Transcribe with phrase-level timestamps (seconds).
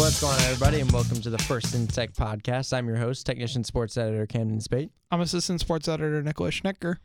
[0.00, 2.72] What's going on, everybody, and welcome to the First in Tech podcast.
[2.72, 4.90] I'm your host, technician sports editor Camden Spate.
[5.10, 6.96] I'm assistant sports editor Nicholas Schnecker.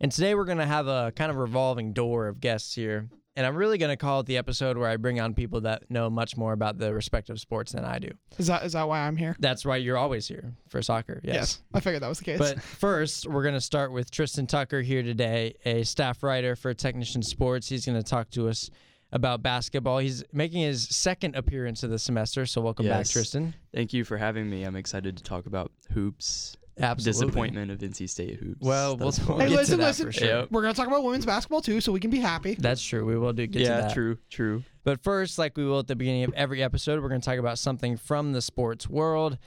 [0.00, 3.08] And today we're going to have a kind of revolving door of guests here.
[3.34, 5.90] And I'm really going to call it the episode where I bring on people that
[5.90, 8.12] know much more about the respective sports than I do.
[8.38, 9.34] Is that is that why I'm here?
[9.40, 11.20] That's why you're always here for soccer.
[11.24, 11.60] Yes.
[11.74, 12.38] I figured that was the case.
[12.38, 16.72] But first, we're going to start with Tristan Tucker here today, a staff writer for
[16.74, 17.68] Technician Sports.
[17.68, 18.70] He's going to talk to us
[19.12, 19.98] about basketball.
[19.98, 23.10] He's making his second appearance of the semester, so welcome back, Yes.
[23.12, 23.54] Tristan.
[23.74, 24.64] Thank you for having me.
[24.64, 26.56] I'm excited to talk about hoops.
[26.78, 27.26] Absolutely.
[27.28, 28.60] Disappointment of NC State hoops.
[28.60, 29.38] Well, we'll- That's we'll all.
[29.40, 30.06] hey, get to that listen.
[30.06, 30.28] for sure.
[30.28, 30.50] Yep.
[30.50, 32.54] We're gonna talk about women's basketball too, so we can be happy.
[32.54, 33.06] That's true.
[33.06, 33.94] We will do get to yeah, that.
[33.94, 34.62] true, true.
[34.84, 37.38] But first, like we will at the beginning of every episode, we're going to talk
[37.38, 39.38] about something from the sports world.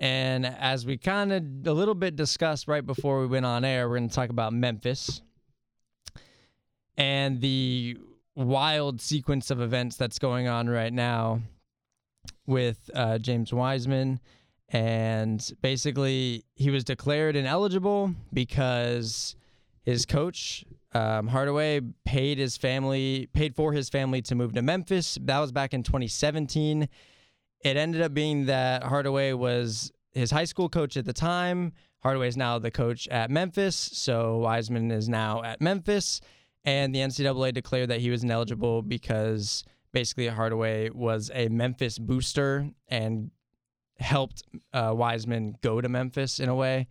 [0.00, 3.88] And as we kind of a little bit discussed right before we went on air,
[3.88, 5.22] we're going to talk about Memphis
[6.96, 7.96] and the
[8.34, 11.40] wild sequence of events that's going on right now
[12.46, 14.20] with uh, James Wiseman.
[14.68, 19.36] And basically, he was declared ineligible because
[19.82, 25.18] his coach um, Hardaway paid his family, paid for his family to move to Memphis.
[25.22, 26.88] That was back in 2017.
[27.64, 31.72] It ended up being that Hardaway was his high school coach at the time.
[32.02, 33.76] Hardaway is now the coach at Memphis.
[33.76, 36.20] So Wiseman is now at Memphis.
[36.64, 42.70] And the NCAA declared that he was ineligible because basically Hardaway was a Memphis booster
[42.88, 43.30] and
[43.98, 46.88] helped uh, Wiseman go to Memphis in a way.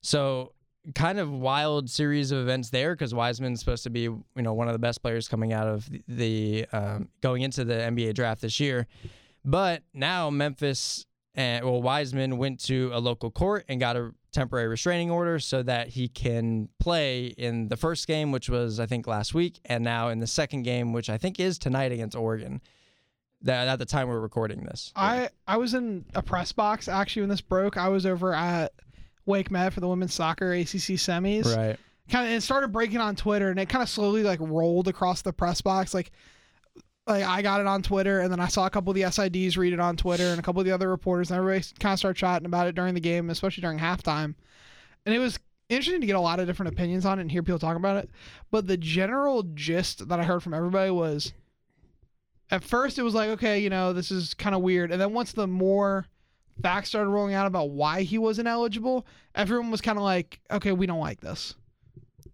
[0.00, 0.52] So
[0.94, 4.68] kind of wild series of events there because Wiseman's supposed to be you know one
[4.68, 8.40] of the best players coming out of the, the um, going into the NBA draft
[8.40, 8.86] this year,
[9.44, 11.06] but now Memphis
[11.38, 15.62] and well Wiseman went to a local court and got a temporary restraining order so
[15.62, 19.84] that he can play in the first game, which was I think last week, and
[19.84, 22.60] now in the second game, which I think is tonight against Oregon.
[23.42, 24.92] That at the time we're recording this.
[24.96, 27.76] I I was in a press box actually when this broke.
[27.76, 28.72] I was over at
[29.24, 31.44] Wake Med for the women's soccer ACC semis.
[31.56, 31.78] right.
[32.10, 35.22] Kind of it started breaking on Twitter, and it kind of slowly like rolled across
[35.22, 35.94] the press box.
[35.94, 36.10] Like
[37.08, 39.56] like I got it on Twitter, and then I saw a couple of the SIDs
[39.56, 41.98] read it on Twitter, and a couple of the other reporters, and everybody kind of
[41.98, 44.34] started chatting about it during the game, especially during halftime.
[45.06, 47.42] And it was interesting to get a lot of different opinions on it and hear
[47.42, 48.10] people talk about it.
[48.50, 51.32] But the general gist that I heard from everybody was
[52.50, 54.90] at first it was like, okay, you know, this is kind of weird.
[54.90, 56.06] And then once the more
[56.62, 60.72] facts started rolling out about why he was ineligible, everyone was kind of like, okay,
[60.72, 61.54] we don't like this.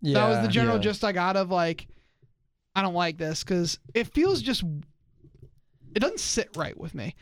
[0.01, 0.15] Yeah.
[0.15, 0.83] that was the general yeah.
[0.83, 1.87] gist I got of like,
[2.75, 4.65] I don't like this because it feels just,
[5.95, 7.15] it doesn't sit right with me.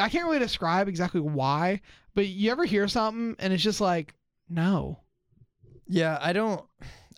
[0.00, 1.80] I can't really describe exactly why,
[2.14, 4.14] but you ever hear something and it's just like,
[4.48, 5.00] no.
[5.86, 6.64] Yeah, I don't.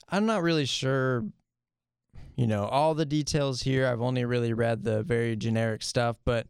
[0.09, 1.25] I'm not really sure.
[2.37, 3.87] You know all the details here.
[3.87, 6.47] I've only really read the very generic stuff, but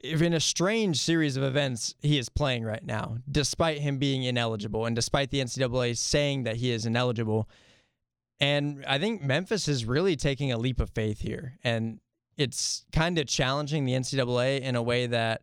[0.00, 4.24] if in a strange series of events he is playing right now, despite him being
[4.24, 7.48] ineligible, and despite the NCAA saying that he is ineligible,
[8.40, 12.00] and I think Memphis is really taking a leap of faith here, and
[12.36, 15.42] it's kind of challenging the NCAA in a way that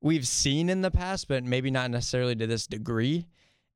[0.00, 3.26] we've seen in the past, but maybe not necessarily to this degree.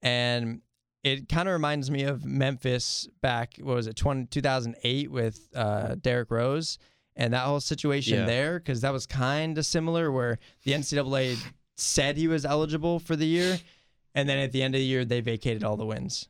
[0.00, 0.60] And
[1.02, 5.96] it kind of reminds me of Memphis back, what was it, 20, 2008 with uh,
[5.96, 6.78] Derrick Rose
[7.16, 8.26] and that whole situation Yeah.
[8.26, 11.36] there, because that was kind of similar where the NCAA
[11.76, 13.58] said he was eligible for the year.
[14.14, 16.28] And then at the end of the year, they vacated all the wins.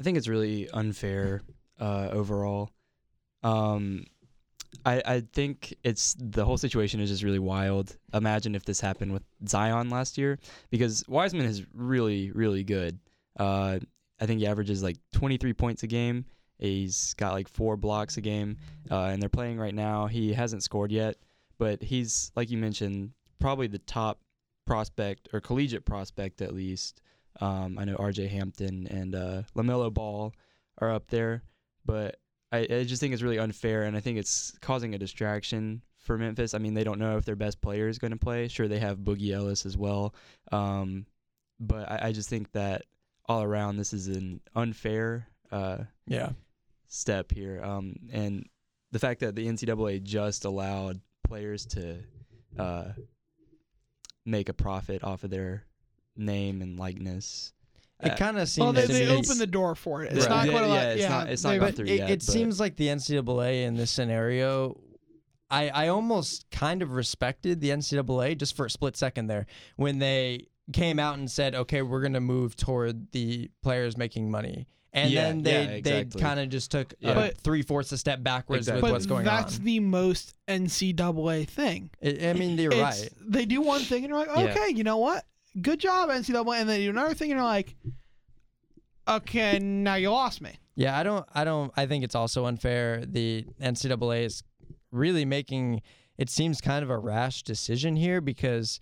[0.00, 1.42] I think it's really unfair
[1.80, 2.70] uh, overall.
[3.42, 4.04] Um,
[4.84, 7.96] I I think it's the whole situation is just really wild.
[8.12, 10.38] Imagine if this happened with Zion last year
[10.70, 12.98] because Wiseman is really really good.
[13.38, 13.78] Uh,
[14.20, 16.24] I think he averages like 23 points a game.
[16.58, 18.56] He's got like four blocks a game,
[18.90, 20.06] uh, and they're playing right now.
[20.06, 21.16] He hasn't scored yet,
[21.58, 24.20] but he's like you mentioned, probably the top
[24.66, 27.02] prospect or collegiate prospect at least.
[27.40, 28.28] Um, I know R.J.
[28.28, 30.32] Hampton and uh, LaMelo Ball
[30.78, 31.42] are up there,
[31.84, 32.16] but
[32.52, 36.16] I, I just think it's really unfair, and I think it's causing a distraction for
[36.16, 36.54] Memphis.
[36.54, 38.48] I mean, they don't know if their best player is going to play.
[38.48, 40.14] Sure, they have Boogie Ellis as well,
[40.52, 41.06] um,
[41.60, 42.82] but I, I just think that
[43.28, 46.30] all around this is an unfair uh, Yeah.
[46.86, 48.48] step here, um, and
[48.92, 51.98] the fact that the NCAA just allowed players to
[52.58, 52.92] uh,
[54.24, 55.64] make a profit off of their
[56.16, 57.52] name and likeness.
[58.02, 60.12] It Uh, kind of seems Well, they, to they me- opened the door for it.
[60.12, 60.30] It's Right.
[60.30, 60.74] not Yeah, quite a lot.
[60.74, 62.60] yeah, it's yeah, not- it's not they- gone but through it, yet, it but- seems
[62.60, 64.78] like the NCAA in this scenario,
[65.50, 69.46] I, I almost kind of respected the NCAA just for a split second there
[69.76, 74.30] when they came out and said, okay, we're going to move toward the players making
[74.30, 74.66] money.
[74.92, 77.26] and Yeah, then they yeah, they kind of just took Yeah.
[77.26, 78.82] a three fourths a step backwards Exactly.
[78.82, 79.42] with but what's going that's on.
[79.42, 81.90] That's the most NCAA thing.
[82.02, 83.10] I I mean, you're It's- right.
[83.20, 84.50] They do one thing and you're like, Yeah.
[84.52, 85.24] okay, you know what?
[85.60, 86.60] Good job, NCAA.
[86.60, 87.74] And then you another thing and you're like,
[89.08, 90.58] okay, now you lost me.
[90.74, 91.26] Yeah, I don't.
[91.34, 91.72] I don't.
[91.76, 93.02] I think it's also unfair.
[93.06, 94.42] The NCAA is
[94.92, 95.82] really making
[96.18, 98.80] it seems kind of a rash decision here because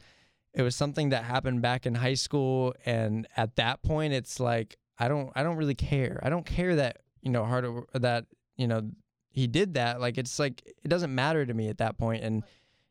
[0.53, 4.77] it was something that happened back in high school, and at that point, it's like
[4.99, 5.31] I don't.
[5.37, 6.21] I don't really care.
[6.23, 8.27] I don't care that you know hard that
[8.57, 8.91] you know
[9.31, 10.01] he did that.
[10.01, 12.43] Like it's like it doesn't matter to me at that point, and.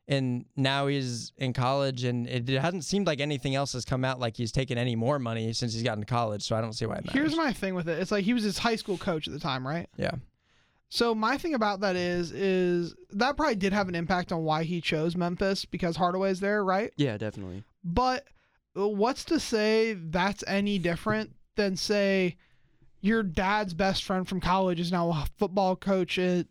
[0.06, 4.20] And now he's in college, and it hasn't seemed like anything else has come out
[4.20, 6.42] like he's taken any more money since he's gotten to college.
[6.42, 7.12] So I don't see why it matters.
[7.12, 7.98] Here's my thing with it.
[7.98, 9.88] It's like he was his high school coach at the time, right?
[9.96, 10.12] Yeah.
[10.90, 14.62] So my thing about that is is that probably did have an impact on why
[14.62, 16.92] he chose Memphis because Hardaway's there, right?
[16.96, 17.64] Yeah, definitely.
[17.82, 18.26] But
[18.78, 22.36] uh, what's to say that's any different than say
[23.00, 26.46] your dad's best friend from college is now a football coach at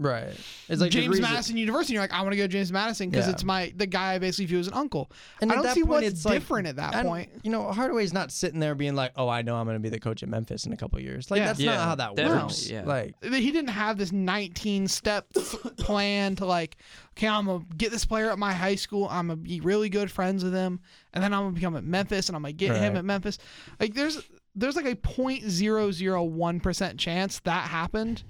[0.00, 0.32] Right.
[0.68, 1.94] It's like James Madison University.
[1.94, 3.32] You're like, I want to go to James Madison because Yeah.
[3.32, 5.10] it's my the guy I basically view as an uncle.
[5.40, 7.30] And I at don't that see point, what's it's like- different at that I point.
[7.42, 9.88] You know, Hardaway's not sitting there being like, "Oh, I know I'm going to be
[9.88, 11.46] the coach at Memphis in a couple years." Like Yeah.
[11.46, 12.70] that's Yeah, not how that definitely, works.
[12.70, 12.82] yeah.
[12.84, 15.26] Like, He didn't have this 19 step
[15.78, 16.76] plan to like,
[17.16, 19.08] okay, I'm gonna get this player at my high school.
[19.10, 20.78] I'm gonna be really good friends with him,
[21.12, 22.98] and then I'm gonna become at Memphis, and I'm gonna get him Right.
[22.98, 23.38] at Memphis.
[23.80, 24.20] Like, there's
[24.54, 28.22] there's like a 0.001 percent chance that happened.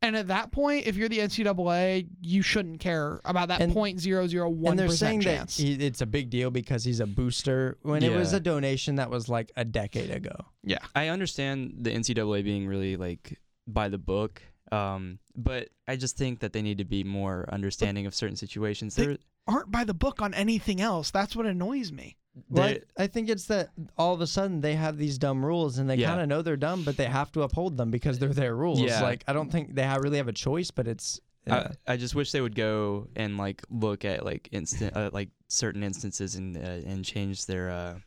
[0.00, 4.70] And at that point, if you're the NCAA, you shouldn't care about that And- 0.001
[4.70, 5.56] and they're saying chance.
[5.56, 8.96] that he, it's a big deal because he's a booster when it was a donation
[8.96, 10.36] that was like a decade ago.
[10.62, 10.78] yeah.
[10.94, 14.40] I understand the NCAA being really like by the book,
[14.70, 18.94] um, but I just think that they need to be more understanding of certain situations.
[18.94, 19.18] They- They're,
[19.48, 21.10] Aren't by the book on anything else.
[21.10, 22.18] That's what annoys me.
[22.48, 25.78] Well, I I think it's that all of a sudden they have these dumb rules
[25.78, 26.08] and they Yeah.
[26.08, 28.80] kind of know they're dumb, but they have to uphold them because they're their rules.
[28.80, 29.02] Yeah.
[29.02, 31.20] Like I don't think they ha- really have a choice, but it's.
[31.50, 35.30] I, I just wish they would go and like look at like instant uh, like
[35.48, 37.98] certain instances and uh, and change their uh,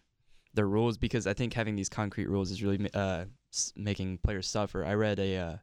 [0.53, 4.47] their rules because I think having these concrete rules is really uh, s- making players
[4.47, 4.85] suffer.
[4.85, 5.55] I read a uh,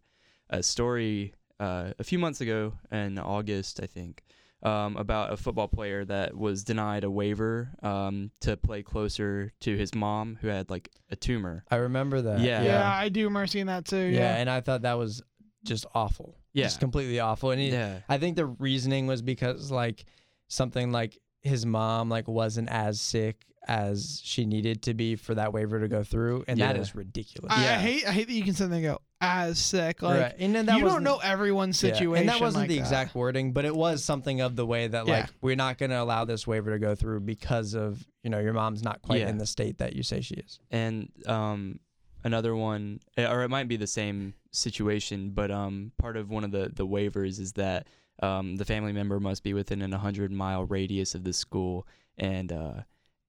[0.50, 4.25] a story uh, a few months ago in August, I think,
[4.62, 9.76] um, about a football player that was denied a waiver um, to play closer to
[9.76, 11.64] his mom who had like a tumor.
[11.70, 12.40] I remember that.
[12.40, 12.62] Yeah.
[12.62, 13.96] Yeah, I do remember seeing that too.
[13.96, 14.37] yeah, Yeah.
[14.37, 15.22] and I thought that was
[15.64, 16.37] just awful.
[16.55, 16.64] Yeah.
[16.64, 17.50] just completely awful.
[17.52, 18.00] And he, Yeah.
[18.08, 20.05] I think the reasoning was because like
[20.49, 25.52] something like his mom like wasn't as sick as she needed to be for that
[25.52, 26.81] waiver to go through, and that Yeah.
[26.82, 27.52] is ridiculous.
[27.52, 27.78] I, I Yeah.
[27.81, 30.03] hate I hate that you can sit there and go as sick.
[30.03, 30.35] Like right.
[30.38, 32.20] And then that you don't know everyone's yeah, situation.
[32.20, 32.81] and that wasn't like the that.
[32.82, 35.12] exact wording, but it was something of the way that Yeah.
[35.20, 38.38] like we're not going to allow this waiver to go through because of you know
[38.38, 39.29] your mom's not quite Yeah.
[39.31, 40.61] in the state that you say she is.
[40.70, 41.81] and um
[42.25, 46.44] another one eh, or it might be the same situation but um part of one
[46.44, 47.87] of the the waivers is that
[48.23, 51.87] um the family member must be within an 100 mile radius of the school
[52.17, 52.75] and uh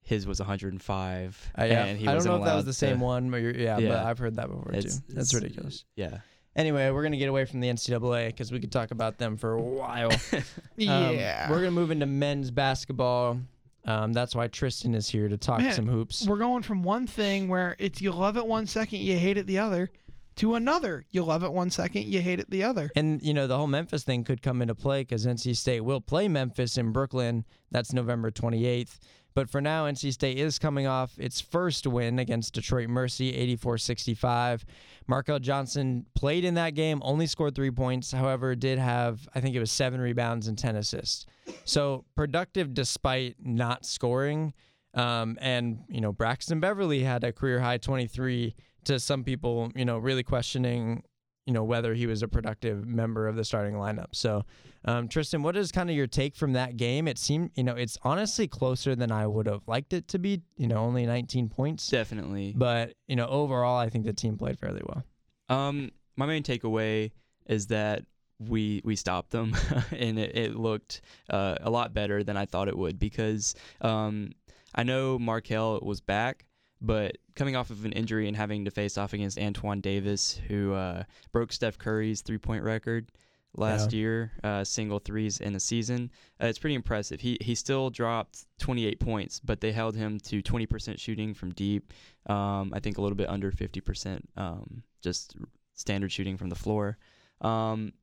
[0.09, 2.73] his was 105 Uh, yeah, and he I don't know if that was allowed the
[2.73, 5.03] same to- one, but you're, yeah, but I've heard that before It's- too.
[5.13, 5.85] That's it's- ridiculous.
[5.95, 6.19] yeah
[6.55, 9.53] Anyway, we're gonna get away from the NCAA because we could talk about them for
[9.53, 10.11] a while.
[10.33, 10.43] Um,
[10.77, 13.39] Yeah, we're gonna move into men's basketball.
[13.85, 16.25] Um, that's why Tristan is here to talk Man, some hoops.
[16.27, 19.45] we're going from one thing where it's you love it one second, you hate it
[19.47, 19.89] the other,
[20.37, 22.91] to another you love it one second, you hate it the other.
[22.95, 26.01] And you know the whole Memphis thing could come into play because NC State will
[26.01, 27.45] play Memphis in Brooklyn.
[27.71, 28.97] That's November 28th.
[29.39, 34.65] But for now, NC State is coming off its first win against Detroit Mercy, 84-65.
[35.09, 38.11] Markell Johnson played in that game, only scored three points.
[38.11, 41.25] However, did have I think it was seven rebounds and 10 assists.
[41.63, 44.53] So productive despite not scoring.
[44.93, 48.53] Um, and you know Braxton Beverly had a career high 23.
[48.85, 51.03] To some people, you know, really questioning
[51.49, 54.09] you know whether he was a productive member of the starting lineup.
[54.11, 54.45] So,
[54.85, 57.07] um, Tristan, what is kind of your take from that game?
[57.07, 60.43] It seemed, you know, it's honestly closer than I would have liked it to be.
[60.57, 64.59] You know, only 19 points, definitely but you know, overall, I think the team played
[64.59, 65.03] fairly well.
[65.49, 67.13] Um, my main takeaway
[67.47, 68.03] is that
[68.37, 69.55] we we stopped them,
[69.91, 71.01] and it, it looked
[71.31, 74.33] uh, a lot better than I thought it would because um,
[74.75, 76.45] I know Markell was back,
[76.81, 80.73] but coming off of an injury and having to face off against Antoine Davis, who
[80.73, 83.11] uh, broke Steph Curry's three point record
[83.55, 86.11] last year, uh, single threes in a season.
[86.41, 87.19] Uh, it's pretty impressive.
[87.19, 91.93] He he still dropped 28 points, but they held him to 20% shooting from deep.
[92.27, 95.35] Um, I think a little bit under 50%, um, just
[95.73, 96.97] standard shooting from the floor.
[97.41, 97.93] Um,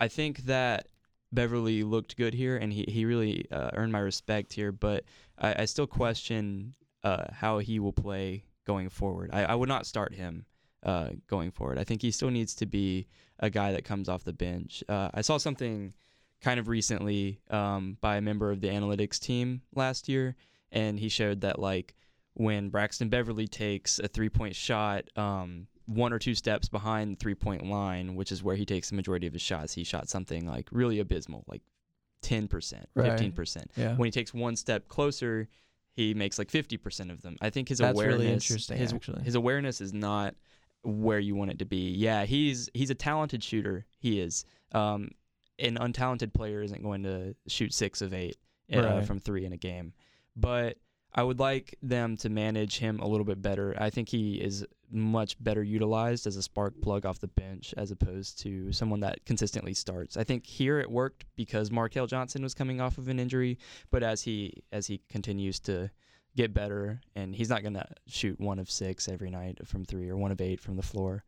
[0.00, 0.88] I think that
[1.32, 4.72] Beverly looked good here, and he he really uh, earned my respect here.
[4.72, 5.04] But
[5.38, 6.74] I, I still question
[7.06, 9.30] uh, how he will play going forward.
[9.32, 10.44] I, I would not start him
[10.82, 11.78] uh, going forward.
[11.78, 13.06] I think he still needs to be
[13.38, 14.82] a guy that comes off the bench.
[14.88, 15.94] Uh, I saw something
[16.40, 20.34] kind of recently um, by a member of the analytics team last year,
[20.72, 21.94] and he showed that like
[22.34, 27.20] when Braxton Beverly takes a three point shot, um, one or two steps behind the
[27.20, 30.08] three point line, which is where he takes the majority of his shots, he shot
[30.08, 31.62] something like really abysmal, like
[32.22, 33.12] 10%, Right.
[33.12, 33.64] 15%.
[33.76, 33.94] Yeah.
[33.94, 35.48] When he takes one step closer,
[35.96, 37.36] he makes like 50% of them.
[37.40, 39.22] I think his That's really awareness interesting, his, actually.
[39.22, 40.34] his awareness is not
[40.82, 41.90] where you want it to be.
[41.92, 43.86] Yeah, he's he's a talented shooter.
[43.98, 44.44] He is.
[44.72, 45.10] Um,
[45.58, 48.36] an untalented player isn't going to shoot 6 of 8
[48.74, 49.06] uh, Right.
[49.06, 49.94] from 3 in a game.
[50.36, 50.76] But
[51.14, 53.74] I would like them to manage him a little bit better.
[53.80, 57.90] I think he is much better utilized as a spark plug off the bench as
[57.90, 60.16] opposed to someone that consistently starts.
[60.16, 63.58] I think here it worked because Markell Johnson was coming off of an injury,
[63.90, 65.90] but as he as he continues to
[66.36, 70.08] get better and he's not going to shoot one of 6 every night from 3
[70.10, 71.24] or one of 8 from the floor.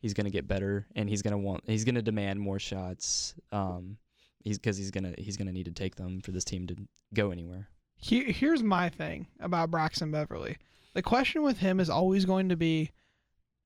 [0.00, 2.58] He's going to get better and he's going to want he's going to demand more
[2.58, 3.96] shots um
[4.42, 6.66] he's cuz he's going to he's going to need to take them for this team
[6.66, 6.76] to
[7.14, 7.68] go anywhere.
[7.96, 10.56] Here, here's my thing about Braxton Beverly.
[10.94, 12.90] The question with him is always going to be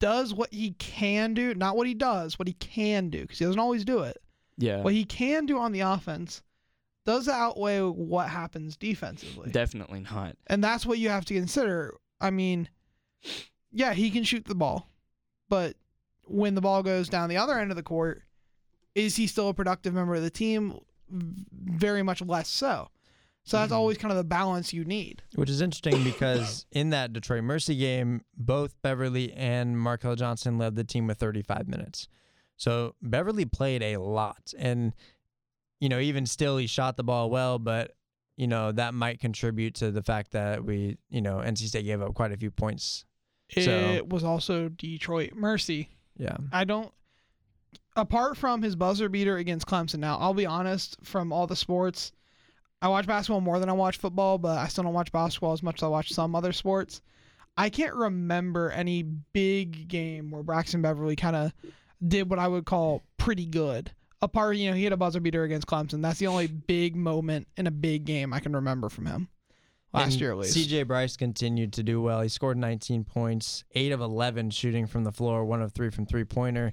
[0.00, 3.44] does what he can do, not what he does, what he can do, because he
[3.44, 4.18] doesn't always do it.
[4.58, 4.82] Yeah.
[4.82, 6.42] What he can do on the offense
[7.06, 9.50] does it outweigh what happens defensively.
[9.50, 10.36] Definitely not.
[10.48, 11.94] and that's what you have to consider.
[12.20, 12.68] I mean,
[13.72, 14.88] yeah, he can shoot the ball,
[15.48, 15.76] but
[16.24, 18.22] when the ball goes down the other end of the court,
[18.94, 20.78] is he still a productive member of the team?
[21.10, 22.88] Very much less so.
[23.44, 23.76] So that's Mhm.
[23.76, 25.22] always kind of the balance you need.
[25.34, 30.76] Which is interesting because in that Detroit Mercy game, both Beverly and Markell Johnson led
[30.76, 32.06] the team with 35 minutes.
[32.56, 34.54] So Beverly played a lot.
[34.56, 34.92] And,
[35.80, 37.96] you know, even still, he shot the ball well, but,
[38.36, 42.00] you know, that might contribute to the fact that we, you know, NC State gave
[42.00, 43.04] up quite a few points.
[43.48, 45.88] It So- was also Detroit Mercy.
[46.16, 46.36] Yeah.
[46.52, 46.92] I don't.
[47.96, 50.96] Apart from his buzzer beater against Clemson, now I'll be honest.
[51.02, 52.12] From all the sports,
[52.82, 55.62] I watch basketball more than I watch football, but I still don't watch basketball as
[55.62, 57.00] much as I watch some other sports.
[57.56, 61.52] I can't remember any big game where Braxton Beverly kind of
[62.06, 63.92] did what I would call pretty good.
[64.20, 66.02] Apart, you know, he had a buzzer beater against Clemson.
[66.02, 69.28] That's the only big moment in a big game I can remember from him
[69.92, 70.56] last And year, at least.
[70.56, 72.20] CJ Bryce continued to do well.
[72.20, 76.06] He scored 19 points, 8 of 11 shooting from the floor, 1 of 3 from
[76.06, 76.72] three pointer,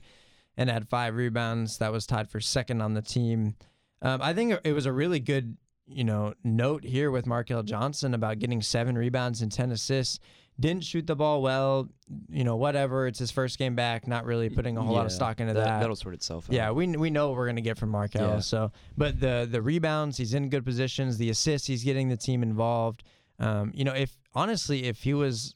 [0.58, 1.78] and had 5 rebounds.
[1.80, 3.56] That was tied for second on the team.
[4.02, 5.58] Um, I think it was a really good,
[5.90, 10.20] you know, note here with Markell Johnson about getting 7 rebounds and 10 assists.
[10.60, 11.88] Didn't shoot the ball well,
[12.30, 13.08] you know, whatever.
[13.08, 15.64] It's his first game back, not really putting a whole lot of stock into that,
[15.64, 15.80] that.
[15.80, 16.54] That'll sort itself out.
[16.54, 18.36] Yeah, we we know what we're gonna get from Markell.
[18.36, 18.40] Yeah.
[18.40, 21.18] So, but the the rebounds, he's in good positions.
[21.18, 23.06] The assists, he's getting the team involved.
[23.40, 25.56] Um, you know, if honestly, if he was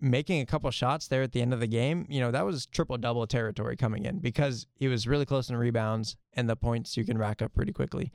[0.00, 2.66] making a couple shots there at the end of the game, you know, that was
[2.66, 6.96] triple double territory coming in because he was really close in rebounds and the points
[6.96, 8.12] you can rack up pretty quickly.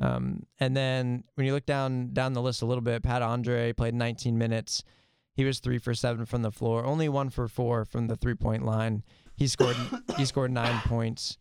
[0.00, 3.72] Um, and then when you look down down the list a little bit, Pat Andree
[3.76, 4.82] played 19 minutes.
[5.36, 8.34] He was three for seven from the floor, only one for four from the three
[8.34, 9.02] point line.
[9.36, 9.76] He scored
[10.16, 11.38] he scored nine points,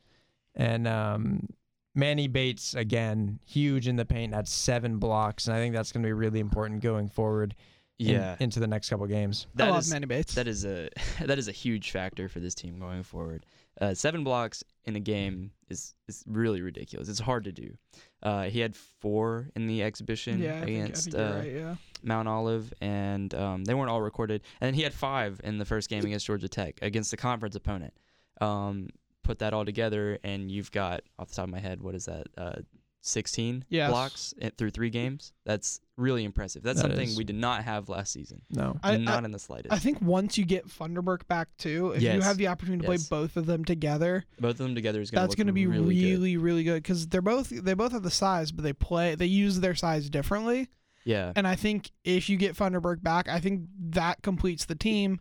[0.56, 1.48] and um,
[1.96, 6.02] Manny Bates again huge in the paint, had seven blocks, and I think that's going
[6.04, 7.56] to be really important going forward.
[8.00, 8.36] in- Yeah.
[8.40, 9.46] into the next couple games.
[9.60, 10.34] I love is- Manny Bates.
[10.36, 10.90] that is a
[11.26, 13.46] that is a huge factor for this team going forward.
[13.82, 17.10] Uh, seven blocks in a game is is really ridiculous.
[17.10, 17.78] It's hard to do.
[18.24, 21.52] Uh, he had four in the exhibition yeah, I think, I against think uh, right.
[21.52, 21.76] Yeah.
[22.02, 24.42] Mount Olive, and um, they weren't all recorded.
[24.60, 27.56] And then he had five in the first game against Georgia Tech against the conference
[27.56, 27.94] opponent.
[28.42, 28.90] Um,
[29.24, 32.06] put that all together, and you've got off the top of my head, what is
[32.06, 32.28] that?
[32.38, 32.62] Uh,
[33.06, 33.90] 16 Yes.
[33.90, 35.34] blocks through three games.
[35.46, 36.64] That's really impressive.
[36.64, 37.18] That's That something is.
[37.18, 38.42] we did not have last season.
[38.50, 39.74] No, I- not in the slightest.
[39.74, 43.08] I think once you get Funderburk back too, if you have the opportunity to Yes.
[43.08, 45.68] play both of them together, Both of them together is going that's going to be
[45.68, 46.42] really, really, good.
[46.42, 49.60] really good because they're both they both have the size, but they play they use
[49.60, 50.70] their size differently.
[51.04, 51.34] Yeah.
[51.36, 55.20] And I think if you get Funderburk back, I think that completes the team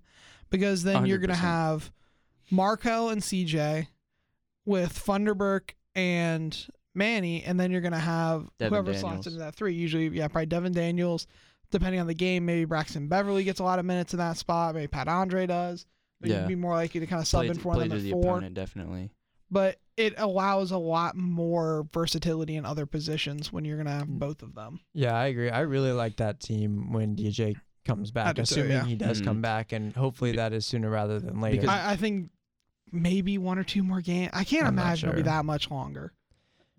[0.51, 1.91] because then you're gonna have
[2.53, 3.89] Markell and CJ
[4.65, 6.57] with Funderburk and
[6.95, 9.75] Manny, and then you're gonna have Devin whoever slots into that three.
[9.75, 11.27] Usually, yeah, probably Devin Daniels.
[11.71, 14.75] Depending on the game, maybe Braxton Beverly gets a lot of minutes in that spot.
[14.75, 15.87] Maybe Pat Andree does.
[16.21, 16.41] But Yeah.
[16.43, 17.97] you'd be more likely to kind of sub Play, in for one play of to
[17.97, 18.33] them the four.
[18.37, 19.11] opponent, definitely.
[19.51, 23.99] But it allows a lot more versatility in other positions when you're gonna Mm.
[24.01, 24.81] have both of them.
[24.93, 25.49] yeah, I agree.
[25.51, 27.57] I really like that team when DJ
[27.87, 28.85] comes back, do too, assuming yeah.
[28.85, 29.25] he does Mhm.
[29.25, 31.63] come back, and hopefully that is sooner rather than later.
[31.63, 32.31] Because- I, I think
[32.93, 34.31] maybe one or two more games.
[34.35, 36.13] I can't I'm not imagine it'll be that much longer.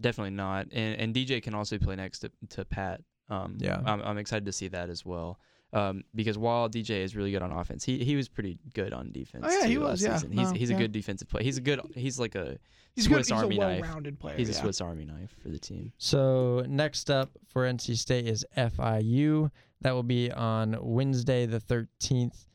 [0.02, 0.68] Definitely not.
[0.72, 3.02] And and DJ can also play next to, to Pat.
[3.30, 3.82] Um, Yeah.
[3.86, 5.40] I'm, I'm excited to see that as well.
[5.72, 9.12] Um, because while DJ is really good on offense, he he was pretty good on
[9.12, 9.46] defense.
[9.48, 10.16] Oh, yeah, too he last was, yeah.
[10.18, 10.32] season.
[10.34, 11.44] He's No, he's a good defensive player.
[11.44, 11.82] He's a good.
[11.96, 12.58] He's like a
[12.96, 13.36] He's Swiss good.
[13.38, 13.82] Army he's a knife.
[13.82, 14.38] well-rounded player.
[14.38, 14.54] he's a.
[14.54, 15.92] Swiss Army knife for the team.
[15.98, 19.50] So next up for NC State is FIU.
[19.82, 22.46] That will be on Wednesday the 13th.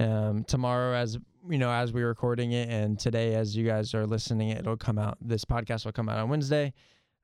[0.00, 1.16] Um, tomorrow, as
[1.48, 4.98] you know, as we're recording it, and today, as you guys are listening, it'll come
[4.98, 5.18] out.
[5.20, 6.72] This podcast will come out on Wednesday.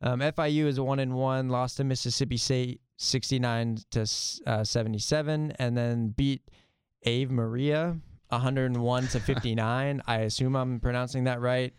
[0.00, 4.07] Um, FIU is one and one, lost to Mississippi State 69 to
[4.47, 6.43] uh, 77, and then beat
[7.07, 7.97] Ave Maria
[8.31, 10.02] 101 to 59.
[10.07, 11.73] I assume I'm pronouncing that right.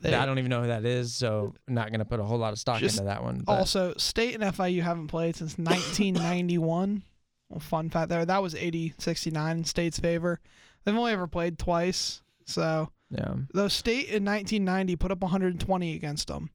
[0.00, 2.38] They- I don't even know who that is, so I'm not gonna put a whole
[2.38, 3.42] lot of stock into that one.
[3.44, 7.02] but- Also, State and FIU haven't played since 1991.
[7.50, 8.24] well, fun fact there.
[8.24, 10.40] That was 80 69 in State's favor.
[10.84, 12.22] They've only ever played twice.
[12.46, 13.34] So, yeah.
[13.52, 16.50] though State in 1990 put up 120 against them.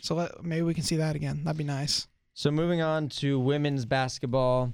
[0.00, 1.42] So let, maybe we can see that again.
[1.44, 2.06] That'd be nice.
[2.34, 4.72] So moving on to women's basketball,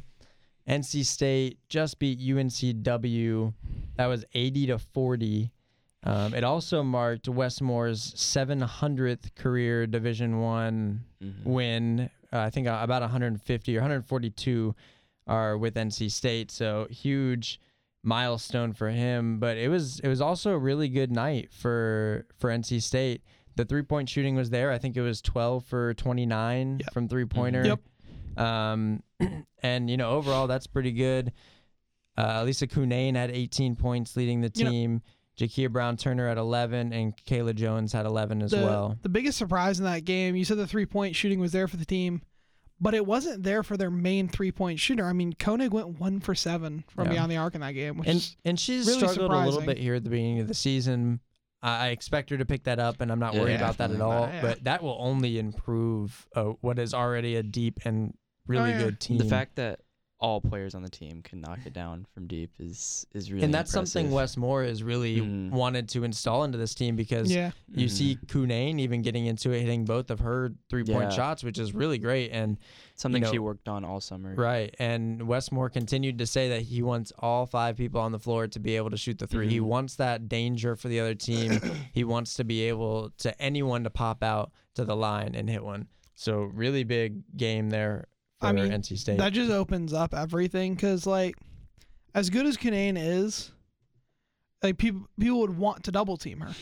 [0.68, 3.52] NC State just beat UNCW.
[3.96, 5.50] That was 80 to 40.
[6.02, 11.44] Um, it also marked Wes Moore's 700th career Division One Mhm.
[11.44, 12.10] win.
[12.32, 14.74] Uh, I think uh, about 150 or 142
[15.26, 16.50] are with NC State.
[16.50, 17.58] So huge
[18.04, 19.38] milestone for him.
[19.38, 23.22] But it was it was also a really good night for for NC State.
[23.56, 24.70] The three point shooting was there.
[24.72, 26.92] I think it was 12 for 29 Yep.
[26.92, 27.64] from three pointer.
[27.64, 28.44] Yep.
[28.44, 29.02] Um,
[29.62, 31.32] and you know overall that's pretty good.
[32.16, 35.02] Uh, Lisa Cunane had 18 points leading the You know- team.
[35.36, 38.96] Jakia Brown Turner at 11 and Kayla Jones had 11 as the, well.
[39.02, 41.76] The biggest surprise in that game, you said the three point shooting was there for
[41.76, 42.22] the team,
[42.84, 45.06] but it wasn't there for their main three point shooter.
[45.06, 47.12] I mean, Konig went one for seven from Yeah.
[47.14, 49.62] beyond the arc in that game, which And is and she's really struggled a little
[49.62, 51.20] bit here at the beginning of the season.
[51.62, 53.84] I I expect her to pick that up, and I'm not Yeah, worried about that
[53.90, 54.14] at definitely.
[54.14, 54.26] all.
[54.28, 54.42] Yeah.
[54.42, 58.12] But that will only improve uh, what is already a deep and
[58.46, 58.78] really Oh, yeah.
[58.84, 59.16] good team.
[59.18, 59.80] The fact that
[60.24, 63.52] all players on the team can knock it down from deep is is really and
[63.52, 64.10] that's something.
[64.10, 65.50] Wes Moore has really Mhm.
[65.50, 67.50] wanted to install into this team because yeah.
[67.74, 67.90] you Mhm.
[67.90, 71.16] see Cunane even getting into it, hitting both of her three point Yeah.
[71.16, 72.30] shots, which is really great.
[72.30, 72.56] And
[72.94, 74.34] something you know- she worked on all summer.
[74.34, 74.74] Right.
[74.78, 78.46] And Wes Moore continued to say that he wants all five people on the floor
[78.48, 79.64] to be able to shoot the 3 He Mhm.
[79.64, 81.60] wants that danger for the other team.
[81.92, 85.62] he wants to be able to anyone to pop out to the line and hit
[85.62, 85.88] one.
[86.14, 88.06] So really big game there
[88.44, 89.18] for I mean, NC State.
[89.18, 91.36] That just opens up everything because, like,
[92.14, 93.50] as good as Cunane is,
[94.62, 96.54] like people people would want to double team her.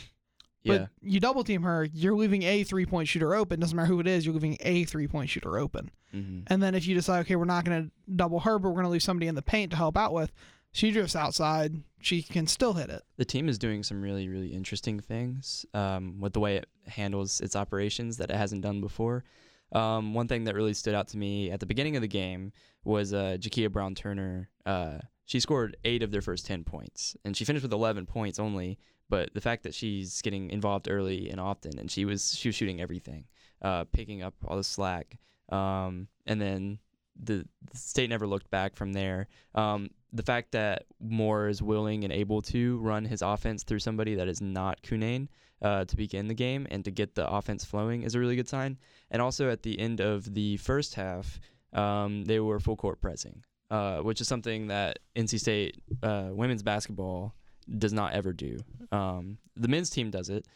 [0.62, 0.78] Yeah.
[0.78, 3.60] But you double team her, you're leaving a three point shooter open.
[3.60, 5.90] Doesn't matter who it is, you're leaving a three point shooter open.
[6.14, 6.40] Mm-hmm.
[6.48, 8.84] And then if you decide, okay, we're not going to double her, but we're going
[8.84, 10.30] to leave somebody in the paint to help out with,
[10.72, 11.82] she drifts outside.
[12.00, 13.02] She can still hit it.
[13.16, 17.40] The team is doing some really, really interesting things um, with the way it handles
[17.40, 19.24] its operations that it hasn't done before.
[19.72, 22.52] Um, one thing that really stood out to me at the beginning of the game
[22.84, 24.48] was uh, Jakia Brown Turner.
[24.66, 28.38] Uh, she scored eight of their first 10 points, and she finished with 11 points
[28.38, 28.78] only.
[29.08, 32.56] But the fact that she's getting involved early and often, and she was she was
[32.56, 33.24] shooting everything,
[33.60, 35.18] uh, picking up all the slack,
[35.50, 36.78] um, and then
[37.22, 39.28] the, the state never looked back from there.
[39.54, 44.14] Um, the fact that Moore is willing and able to run his offense through somebody
[44.14, 45.28] that is not Cunane
[45.62, 48.48] uh, to begin the game and to get the offense flowing is a really good
[48.48, 48.76] sign.
[49.10, 51.40] And also at the end of the first half,
[51.72, 56.62] um, they were full court pressing, uh, which is something that NC State uh, women's
[56.62, 57.34] basketball
[57.78, 58.58] does not ever do.
[58.90, 60.46] Um, the men's team does it,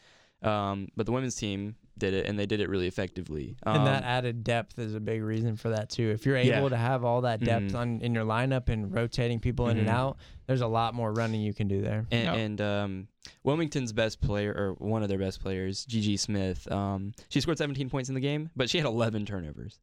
[0.43, 3.55] um, but the women's team did it, and they did it really effectively.
[3.65, 6.11] Um, and that added depth is a big reason for that too.
[6.11, 6.69] If you're able Yeah.
[6.69, 7.75] to have all that depth Mhm.
[7.75, 9.91] on in your lineup and rotating people in and Mhm.
[9.93, 12.05] out, there's a lot more running you can do there.
[12.11, 12.35] And, Yep.
[12.35, 13.07] and um,
[13.43, 17.89] Wilmington's best player, or one of their best players, Gigi Smith, um, she scored 17
[17.89, 19.79] points in the game, but she had 11 turnovers.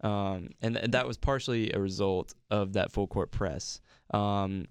[0.00, 3.80] Um, and th- that was partially a result of that full court press.
[4.12, 4.66] Um,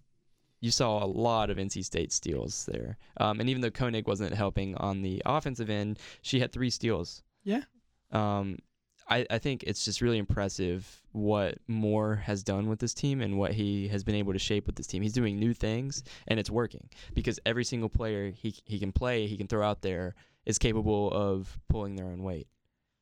[0.61, 2.97] you saw a lot of NC State steals there.
[3.17, 7.21] Um, and even though Konig wasn't helping on the offensive end, she had three steals.
[7.43, 7.61] Yeah.
[9.09, 13.37] I, I think it's just really impressive what Moore has done with this team and
[13.37, 15.01] what he has been able to shape with this team.
[15.01, 19.27] He's doing new things and it's working because every single player he he can play,
[19.27, 20.15] he can throw out there
[20.45, 22.47] is capable of pulling their own weight.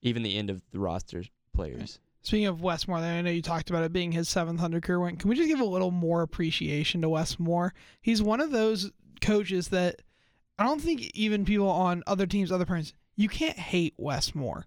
[0.02, 2.00] Even the end of the roster players.
[2.22, 5.16] Speaking of Wes Moore, I know you talked about it being his 700 career win.
[5.16, 7.74] Can we just give a little more appreciation to Wes Moore?
[8.02, 8.92] He's one of those
[9.22, 10.02] coaches that
[10.58, 14.66] I don't think even people on other teams, other parents, you can't hate Wes Moore.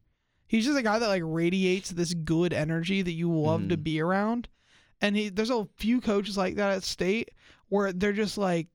[0.49, 3.83] He's just a guy that like radiates this good energy that you love to Mhm.
[3.85, 4.49] be around.
[5.01, 7.31] And he there's a few coaches like that at state
[7.69, 8.67] where they're just like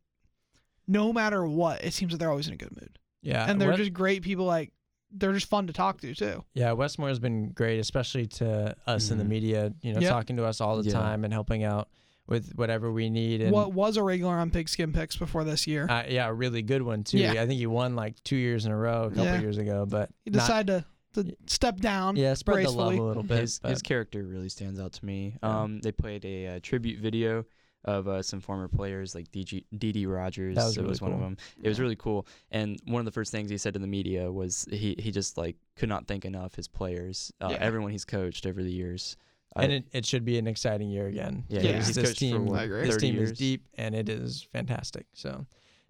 [0.87, 2.99] no matter what, it seems that they're always in a good mood.
[3.21, 4.71] Yeah, and they're Wes- just great people like
[5.15, 6.43] they're just fun to talk to too.
[6.55, 9.27] Yeah, Wes Moore's been great, especially to us in the Mhm.
[9.27, 9.73] media.
[9.81, 10.09] You know, Yep.
[10.11, 10.93] talking to us all the Yeah.
[10.93, 11.87] time and helping out
[12.27, 13.41] with whatever we need.
[13.41, 15.87] And what was a regular on Pigskin Picks before this year.
[15.89, 17.19] uh, yeah, a really good one too.
[17.19, 17.33] Yeah.
[17.33, 19.39] I think he won like two years in a row, a couple Yeah.
[19.41, 22.15] years ago, but he not- decided to, to step down.
[22.15, 23.39] yeah, spread the love a little bit.
[23.41, 25.37] his his character really stands out to me.
[25.41, 25.61] Yeah.
[25.61, 27.45] Um, they played a, uh tribute video
[27.85, 30.55] of uh, some former players like DG, DD Rogers.
[30.55, 31.35] That was it really was one of them.
[31.61, 32.25] It was really cool.
[32.49, 35.37] And one of the first things he said to the media was he he just
[35.37, 37.57] like could not thank enough his players, uh, Yeah.
[37.59, 39.17] everyone he's coached over the years.
[39.57, 41.43] and I- it, it should be an exciting year again.
[41.49, 41.71] yeah, Yeah.
[41.73, 43.31] because he's this coached for team, what, this team years.
[43.31, 45.05] is deep and it is fantastic.
[45.13, 45.45] So,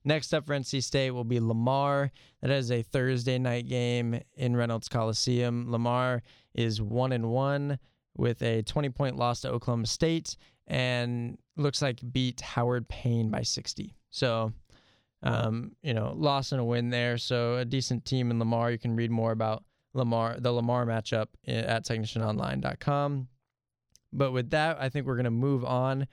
[0.06, 2.12] next up for NC State will be Lamar.
[2.42, 5.72] That is a Thursday night game in Reynolds Coliseum.
[5.72, 6.22] Lamar
[6.54, 7.80] is one and one
[8.16, 10.36] with a 20 point loss to Oklahoma State
[10.68, 13.96] and looks like beat Howard Payne by 60.
[14.10, 14.54] So,
[15.24, 17.18] um, you know, loss and a win there.
[17.18, 18.72] So a decent team in Lamar.
[18.72, 19.64] You can read more about
[19.94, 23.28] Lamar, the Lamar matchup at technicianonline.com.
[24.12, 26.08] But with that, I think we're going to move on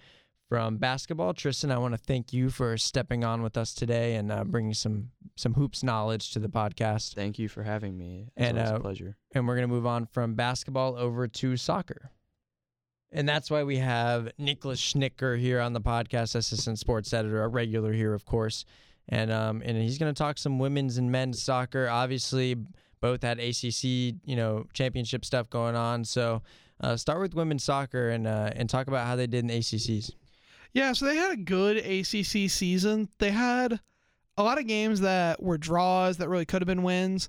[0.51, 1.33] from basketball.
[1.33, 4.75] Tristan, I want to thank you for stepping on with us today and uh, bringing
[4.75, 7.15] some some hoops knowledge to the podcast.
[7.15, 8.33] Thank you for having me.
[8.37, 9.17] It's And, uh, a pleasure.
[9.33, 12.11] And we're going to move on from basketball over to soccer.
[13.13, 17.49] And that's why we have Nicholas Schnicker here on the podcast, assistant sports editor, a
[17.49, 18.65] regular here, of course.
[19.09, 21.89] And um, and he's going to talk some women's and men's soccer.
[21.89, 22.57] Obviously,
[23.01, 23.85] both had ACC,
[24.25, 26.05] you know, championship stuff going on.
[26.05, 26.43] So
[26.81, 29.59] uh, start with women's soccer and uh, and talk about how they did in the
[29.61, 30.11] ACCs.
[30.73, 33.09] Yeah, so they had a good ACC season.
[33.19, 33.81] They had
[34.37, 37.29] a lot of games that were draws that really could have been wins.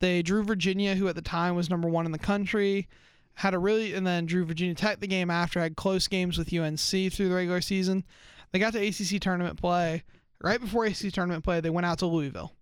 [0.00, 2.88] They drew Virginia, who at the time was number one in the country,
[3.34, 6.52] had a really, and then drew Virginia Tech the game after, had close games with
[6.52, 8.04] UNC through the regular season.
[8.52, 10.04] They got to ACC tournament play.
[10.42, 12.52] Right before ACC tournament play, they went out to Louisville.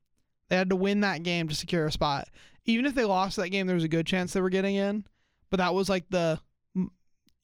[0.49, 2.29] They had to win that game to secure a spot.
[2.65, 5.05] Even if they lost that game, there was a good chance they were getting in.
[5.51, 6.41] But that was like the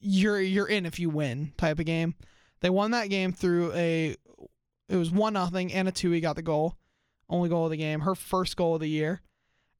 [0.00, 2.14] you're you're in if you win type of game.
[2.60, 4.16] They won that game through a
[4.88, 5.72] it was one nothing.
[5.72, 6.76] Anna Tui got the goal,
[7.28, 9.20] only goal of the game, her first goal of the year,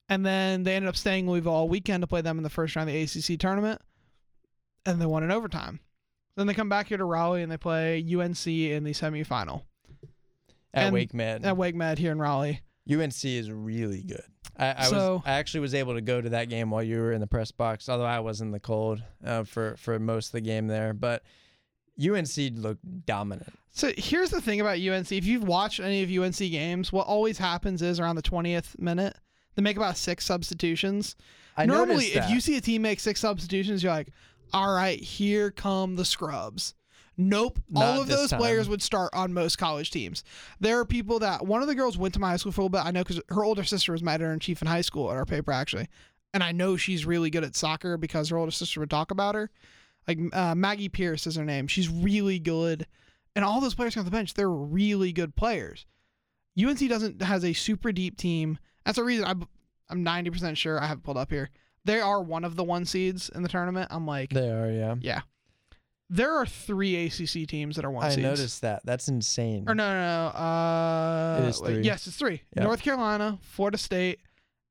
[0.09, 2.51] and then they ended up staying in Louisville all weekend to play them in the
[2.51, 3.81] first round of the ACC tournament,
[4.87, 5.81] and they won in overtime.
[6.37, 9.62] Then they come back here to Raleigh and they play UNC in the semifinal
[10.73, 11.45] At And- Wake Med.
[11.45, 12.61] at Wake Med here in Raleigh.
[12.88, 14.23] UNC is really good.
[14.57, 16.99] I, I So- was I actually was able to go to that game while you
[16.99, 20.29] were in the press box, although I was in the cold uh, for for most
[20.29, 20.93] of the game there.
[20.95, 21.23] But
[22.00, 23.52] UNC looked dominant.
[23.70, 25.12] So here's the thing about UNC.
[25.12, 29.16] If you've watched any of UNC games, what always happens is around the 20th minute,
[29.54, 31.16] they make about six substitutions.
[31.56, 34.08] I Normally, if you see a team make six substitutions, you're like,
[34.52, 36.74] all right, here come the scrubs.
[37.16, 37.58] Nope.
[37.68, 38.38] Not All of those time.
[38.38, 40.22] players would start on most college teams.
[40.61, 42.64] There are people that one of the girls went to my high school for a
[42.64, 42.87] little bit.
[42.87, 45.16] I know because her older sister was my editor in chief in high school at
[45.16, 45.88] our paper, actually.
[46.32, 49.34] And I know she's really good at soccer because her older sister would talk about
[49.34, 49.50] her.
[50.09, 51.66] Like uh, Maggie Pierce is her name.
[51.66, 52.87] She's really good.
[53.37, 55.87] And all those players on the bench, they're really good players.
[56.61, 58.59] UNC doesn't has a super deep team.
[58.85, 59.47] That's the reason I'm
[59.90, 61.51] I'm 90% sure I have pulled up here.
[61.85, 63.88] They are one of the one seeds in the tournament.
[63.90, 64.97] I'm like, they are, yeah.
[65.01, 65.21] yeah.
[66.11, 68.23] There are three ACC teams that are one I seeds.
[68.23, 68.83] noticed that.
[68.85, 69.64] That's insane.
[69.68, 70.01] Or no, no,
[70.33, 70.38] no.
[70.38, 71.81] Uh, It is three.
[71.83, 72.42] yes, it's three.
[72.57, 72.64] Yep.
[72.64, 74.21] North Carolina, Florida State,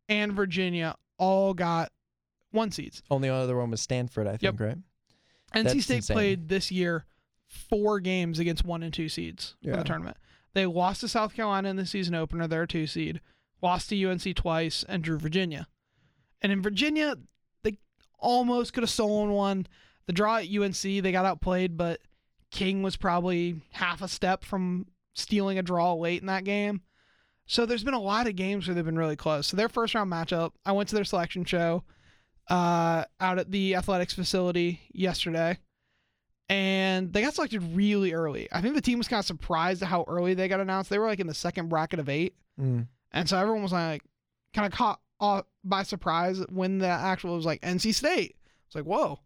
[0.09, 1.91] and Virginia all got
[2.51, 3.01] one seeds.
[3.09, 4.77] Only other one was Stanford, I think, right?
[5.53, 6.15] NC That's State insane.
[6.15, 7.05] played this year
[7.47, 10.17] four games against one and two seeds for the tournament.
[10.53, 12.47] They lost to South Carolina in the season opener.
[12.47, 13.21] They're two seed.
[13.61, 15.67] Lost to UNC twice and drew Virginia.
[16.41, 17.15] And in Virginia,
[17.63, 17.77] they
[18.19, 19.67] almost could have stolen one.
[20.05, 21.99] The draw at UNC, they got outplayed, but
[22.51, 26.81] King was probably half a step from stealing a draw late in that game.
[27.45, 29.47] So there's been a lot of games where they've been really close.
[29.47, 31.83] So their first round matchup, I went to their selection show
[32.49, 35.57] uh, out at the athletics facility yesterday,
[36.49, 38.47] and they got selected really early.
[38.51, 40.89] I think the team was kind of surprised at how early they got announced.
[40.89, 42.87] They were like in the second bracket of eight, Mm.
[43.11, 44.01] and so everyone was like
[44.53, 48.35] kind of caught off by surprise when the actual was like NC State.
[48.65, 49.19] It's like whoa,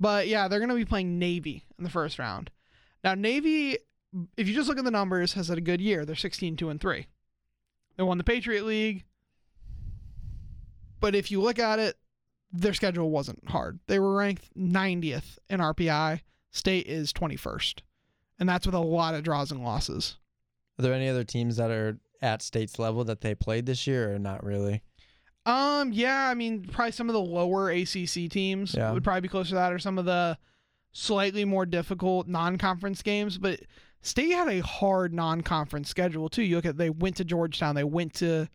[0.00, 2.50] but yeah, they're gonna be playing Navy in the first round.
[3.04, 3.78] Now Navy,
[4.36, 6.04] if you just look at the numbers, has had a good year.
[6.04, 7.06] They're 16 2 and three.
[7.96, 9.04] They won the Patriot League.
[11.00, 11.96] But if you look at it,
[12.52, 13.78] their schedule wasn't hard.
[13.86, 16.20] They were ranked 90th in RPI.
[16.50, 17.80] State is 21st.
[18.38, 20.16] And that's with a lot of draws and losses.
[20.78, 24.14] Are there any other teams that are at state's level that they played this year
[24.14, 24.82] or not really?
[25.46, 28.92] Um, yeah, I mean, probably some of the lower ACC teams Yeah.
[28.92, 30.36] would probably be closer to that, or some of the
[30.92, 33.38] slightly more difficult non-conference games.
[33.38, 33.60] But
[34.02, 36.42] State had a hard non-conference schedule too.
[36.42, 38.48] You look at they went to Georgetown, they went to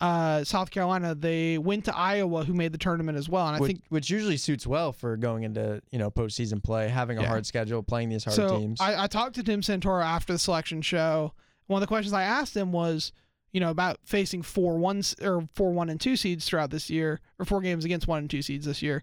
[0.00, 3.46] uh, South Carolina, they went to Iowa, who made the tournament as well.
[3.46, 6.88] And I which, think which usually suits well for going into you know postseason play,
[6.88, 7.28] having a Yeah.
[7.28, 8.58] hard schedule, playing these hard so.
[8.58, 8.80] teams.
[8.80, 11.32] I, I talked to Tim Santoro after the selection show.
[11.66, 13.12] One of the questions I asked him was,
[13.52, 17.20] you know, about facing four one or four one and two seeds throughout this year,
[17.38, 19.02] or four games against one and two seeds this year,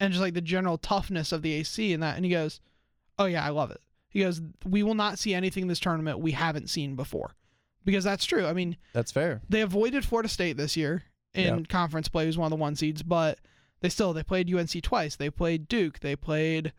[0.00, 2.16] and just like the general toughness of the AC and that.
[2.16, 2.60] And he goes,
[3.18, 6.18] "Oh yeah, I love it." He goes, "We will not see anything in this tournament
[6.18, 7.34] we haven't seen before."
[7.86, 8.44] Because that's true.
[8.46, 9.40] I mean, That's fair.
[9.48, 11.68] they avoided Florida State this year in Yep.
[11.68, 13.38] conference play, who's one of the one seeds, but
[13.80, 15.16] they still they played UNC twice.
[15.16, 16.00] They played Duke.
[16.00, 16.72] They played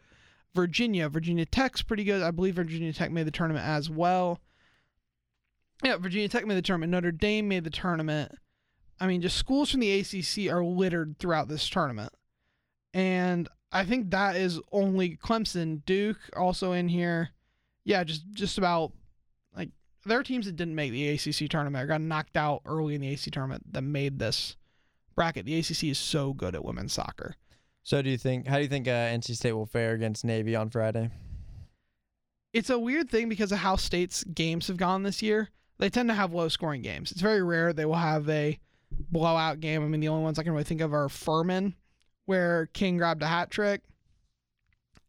[0.54, 1.10] Virginia.
[1.10, 2.22] Virginia Tech's pretty good.
[2.22, 4.40] I believe Virginia Tech made the tournament as well.
[5.84, 6.92] Yeah, Virginia Tech made the tournament.
[6.92, 8.32] Notre Dame made the tournament.
[9.00, 12.12] I mean, just schools from the ACC are littered throughout this tournament,
[12.94, 17.30] and I think that is only Clemson, Duke also in here.
[17.86, 18.92] Yeah, just just about
[20.08, 23.02] there are teams that didn't make the ACC tournament or got knocked out early in
[23.02, 24.56] the ACC tournament that made this
[25.16, 25.46] bracket.
[25.46, 27.36] The ACC is so good at women's soccer.
[27.84, 28.48] So do you think?
[28.48, 31.10] How do you think uh, NC State will fare against Navy on Friday?
[32.54, 35.50] It's a weird thing because of how states games have gone this year.
[35.78, 37.12] They tend to have low scoring games.
[37.12, 38.60] It's very rare they will have a
[38.92, 39.84] blowout game.
[39.84, 41.76] I mean, the only ones I can really think of are Furman,
[42.26, 43.84] where King grabbed a hat trick,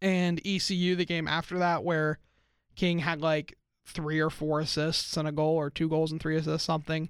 [0.00, 2.18] and ECU, the game after that, where
[2.76, 3.57] King had like
[3.88, 7.08] three or four assists and a goal, or two goals and three assists, something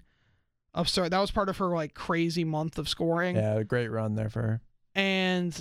[0.74, 1.10] absurd.
[1.10, 3.36] That was part of her like crazy month of scoring.
[3.36, 4.60] Yeah, a great run there for her.
[4.94, 5.60] and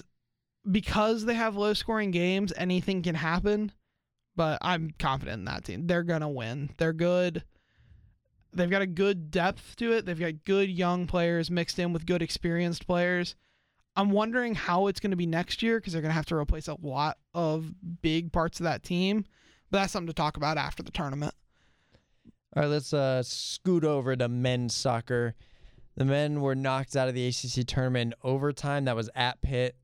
[0.69, 3.71] because they have low scoring games, anything can happen.
[4.35, 5.87] But I'm confident in that team.
[5.87, 6.69] They're gonna win.
[6.77, 7.43] They're good.
[8.53, 10.05] They've got a good depth to it.
[10.05, 13.35] They've got good young players mixed in with good experienced players.
[13.95, 16.35] I'm wondering how it's going to be next year because they're going to have to
[16.35, 19.25] replace a lot of big parts of that team.
[19.69, 21.33] But that's something to talk about after the tournament.
[22.55, 25.35] All right, let's uh, scoot over to men's soccer.
[25.95, 28.85] The men were knocked out of the ACC tournament in overtime.
[28.85, 29.75] That was at Pitt.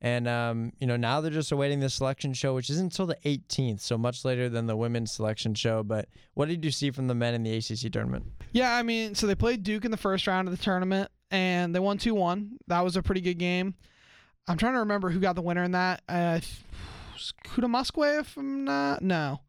[0.00, 3.18] And, um, you know, now they're just awaiting the selection show, which isn't until the
[3.24, 5.82] 18th, so much later than the women's selection show.
[5.82, 8.26] But what did you see from the men in the ACC tournament?
[8.52, 11.74] Yeah, I mean, so they played Duke in the first round of the tournament and
[11.74, 12.58] they won 2 1.
[12.68, 13.74] That was a pretty good game.
[14.46, 16.02] I'm trying to remember who got the winner in that.
[16.08, 16.40] Uh,
[17.44, 19.02] Kuda Muskwe, if I'm not.
[19.02, 19.40] No.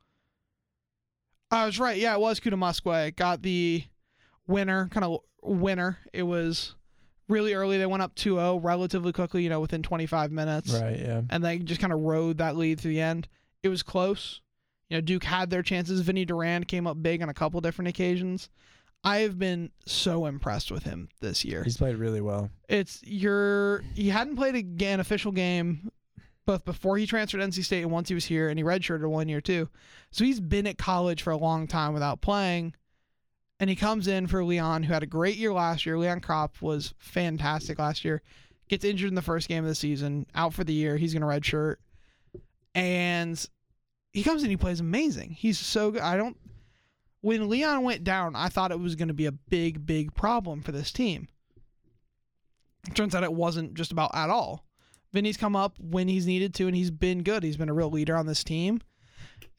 [1.52, 1.98] I was right.
[1.98, 3.16] Yeah, it was Kuda Muskwe.
[3.16, 3.84] Got the
[4.48, 5.98] winner, kind of winner.
[6.14, 6.76] It was
[7.28, 7.78] really early.
[7.78, 11.22] They went up 2 0 relatively quickly, you know, within 25 minutes Right, yeah.
[11.30, 13.28] and they just kind of rode that lead to the end.
[13.64, 14.42] It was close.
[14.90, 16.02] You know, Duke had their chances.
[16.02, 18.50] Vinny Durand came up big on a couple different occasions.
[19.04, 21.64] I have been so impressed with him this year.
[21.64, 22.50] He's played really well.
[22.68, 25.92] It's your he hadn't played a, ga- an official game
[26.50, 29.08] both before he transferred to NC State and once he was here, and he redshirted
[29.08, 29.70] one year too.
[30.10, 32.74] So he's been at college for a long time without playing.
[33.60, 35.96] And he comes in for Leon, who had a great year last year.
[36.00, 38.24] Leon Krapf was fantastic last year.
[38.68, 40.98] Gets injured in the first game of the season, out for the year.
[40.98, 41.76] He's going to redshirt.
[42.74, 43.48] And
[44.12, 45.34] he comes in, he plays amazing.
[45.34, 46.02] He's so good.
[46.02, 46.36] I don't.
[47.22, 50.64] When Leon went down, I thought it was going to be a big, big problem
[50.64, 51.28] for this team.
[52.96, 54.66] Turns out it wasn't just about at all.
[55.14, 57.44] Vinny's come up when he's needed to, and he's been good.
[57.44, 58.82] He's been a real leader on this team.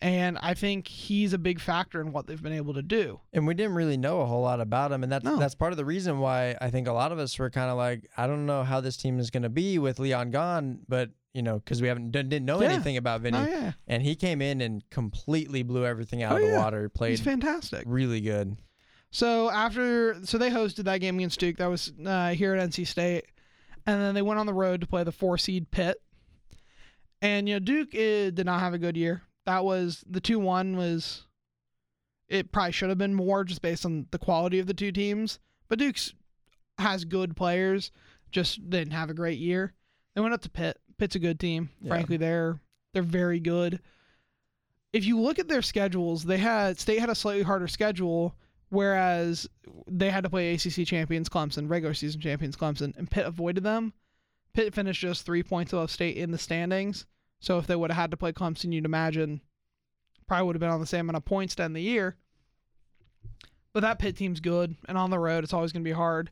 [0.02, 3.20] And I think he's a big factor in what they've been able to do.
[3.34, 5.36] And we didn't really know a whole lot about him, and that's No.
[5.36, 7.76] that's part of the reason why I think a lot of us were kind of
[7.76, 11.10] like, I don't know how this team is going to be with Leon gone, but
[11.34, 12.70] you know, because we haven't didn't know Yeah.
[12.72, 13.72] anything about Vinny, Oh, yeah.
[13.86, 16.58] and he came in and completely blew everything out Oh, of the yeah.
[16.58, 16.82] water.
[16.84, 17.84] He's Played fantastic.
[17.86, 18.56] really good.
[19.12, 21.56] So after, so they hosted that game against Duke.
[21.58, 23.26] That was uh, here at NC State,
[23.90, 26.00] and then they went on the road to play the four seed Pitt.
[27.22, 29.22] And you know Duke eh, did not have a good year.
[29.46, 31.26] That was the two one was.
[32.29, 35.40] It probably should have been more just based on the quality of the two teams.
[35.68, 36.14] But Duke's
[36.79, 37.90] has good players,
[38.31, 39.72] just didn't have a great year.
[40.14, 40.79] They went up to Pitt.
[40.96, 41.70] Pitt's a good team.
[41.81, 41.88] Yeah.
[41.88, 42.61] Frankly, they're
[42.92, 43.81] they're very good.
[44.92, 48.35] If you look at their schedules, they had State had a slightly harder schedule,
[48.70, 49.48] whereas
[49.87, 53.92] they had to play ACC champions Clemson, regular season champions Clemson, and Pitt avoided them.
[54.52, 57.06] Pitt finished just three points above State in the standings.
[57.40, 59.40] So if they would have had to play Clemson, you'd imagine
[60.26, 62.16] probably would have been on the same amount of points to end the year.
[63.72, 66.30] But that Pitt team's good, and on the road, it's always going to be hard.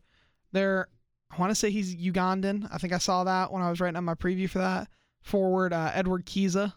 [0.53, 0.89] They're,
[1.31, 2.69] I want to say he's Ugandan.
[2.73, 4.89] I think I saw that when I was writing up my preview for that.
[5.23, 6.75] Forward uh, Edward Kizza.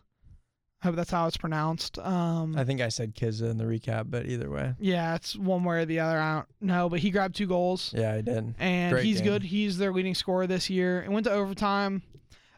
[0.83, 1.99] I hope that's how it's pronounced.
[1.99, 5.63] Um, I think I said Kizza in the recap, but either way, yeah, it's one
[5.63, 6.17] way or the other.
[6.19, 8.55] I don't know, but he grabbed two goals, yeah, he did.
[8.59, 9.25] and Great he's game.
[9.27, 9.43] good.
[9.43, 11.03] He's their leading scorer this year.
[11.03, 12.01] It went to overtime.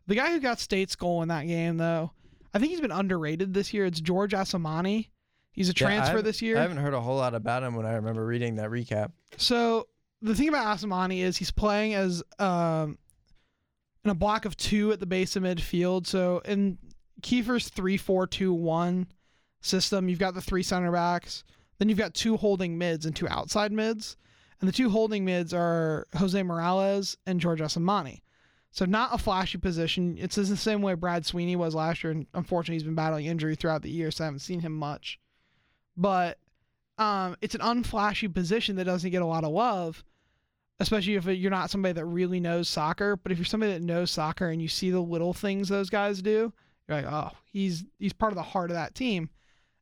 [0.07, 2.11] The guy who got State's goal in that game, though,
[2.53, 3.85] I think he's been underrated this year.
[3.85, 5.09] It's George Asamani.
[5.51, 6.57] He's a transfer haven't- this year.
[6.57, 9.11] I haven't heard a whole lot about him when I remember reading that recap.
[9.37, 9.87] So
[10.21, 12.97] the thing about Asamani is he's playing as um
[14.05, 16.07] in a block of two at the base of midfield.
[16.07, 16.77] So in
[17.23, 19.07] Kiefer's three four two one
[19.61, 21.43] system, you've got the three center backs,
[21.79, 24.17] then you've got two holding mids and two outside mids.
[24.59, 28.21] And the two holding mids are Jose Morales and George Asamani.
[28.71, 30.17] So not a flashy position.
[30.17, 33.55] It's the same way Brad Sweeney was last year, and unfortunately he's been battling injury
[33.55, 35.19] throughout the year, so I haven't seen him much.
[35.97, 36.39] But
[36.97, 40.03] um, it's an unflashy position that doesn't get a lot of love,
[40.79, 43.15] especially if you're not somebody that really knows soccer.
[43.15, 46.21] But if you're somebody that knows soccer and you see the little things those guys
[46.21, 46.51] do,
[46.87, 49.29] you're like, oh, he's he's part of the heart of that team.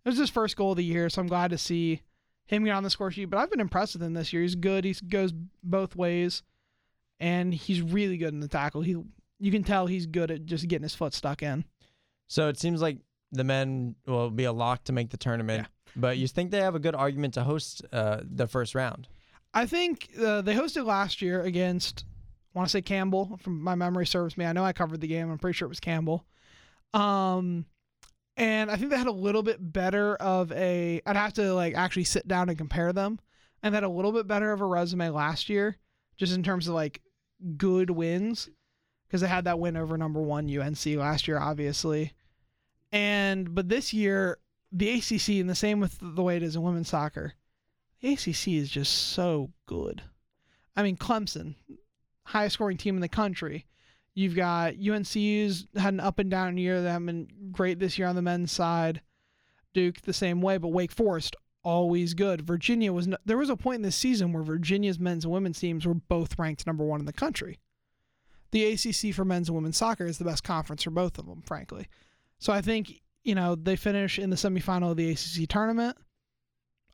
[0.06, 2.02] It was his first goal of the year, so I'm glad to see
[2.46, 3.26] him get on the score sheet.
[3.26, 4.42] But I've been impressed with him this year.
[4.42, 4.84] He's good.
[4.84, 5.32] He goes
[5.64, 6.44] both ways,
[7.20, 8.82] and he's really good in the tackle.
[8.82, 8.96] He
[9.40, 11.66] you can tell he's good at just getting his foot stuck in.
[12.28, 12.98] So it seems like
[13.32, 15.68] the men will be a lock to make the tournament.
[15.96, 19.08] But you think they have a good argument to host uh, the first round?
[19.54, 22.06] I think uh, they hosted last year against,
[22.56, 24.46] I want to say Campbell, from my memory serves me.
[24.46, 25.30] I know I covered the game.
[25.30, 26.26] I'm pretty sure it was Campbell.
[26.94, 27.66] Um,
[28.38, 31.02] and I think they had a little bit better of a.
[31.06, 33.20] I'd have to like actually sit down and compare them,
[33.62, 35.78] and they had a little bit better of a resume last year,
[36.18, 37.02] just in terms of like
[37.58, 38.50] good wins,
[39.08, 42.14] because they had that win over number one UNC last year, obviously.
[42.92, 44.38] And but this year
[44.72, 47.34] the ACC, and the same with the way it is in women's soccer,
[48.00, 50.02] the ACC is just so good.
[50.76, 51.56] I mean, Clemson,
[52.24, 53.66] highest scoring team in the country.
[54.14, 56.82] You've got UNC's had an up and down year.
[56.82, 59.02] They haven't been great this year on the men's side.
[59.74, 62.42] Duke the same way, but Wake Forest always good.
[62.42, 65.60] Virginia was no, there was a point in this season where Virginia's men's and women's
[65.60, 67.60] teams were both ranked number one in the country.
[68.52, 71.42] The ACC for men's and women's soccer is the best conference for both of them,
[71.42, 71.88] frankly.
[72.40, 75.98] So I think you know, they finish in the semifinal of the ACC tournament.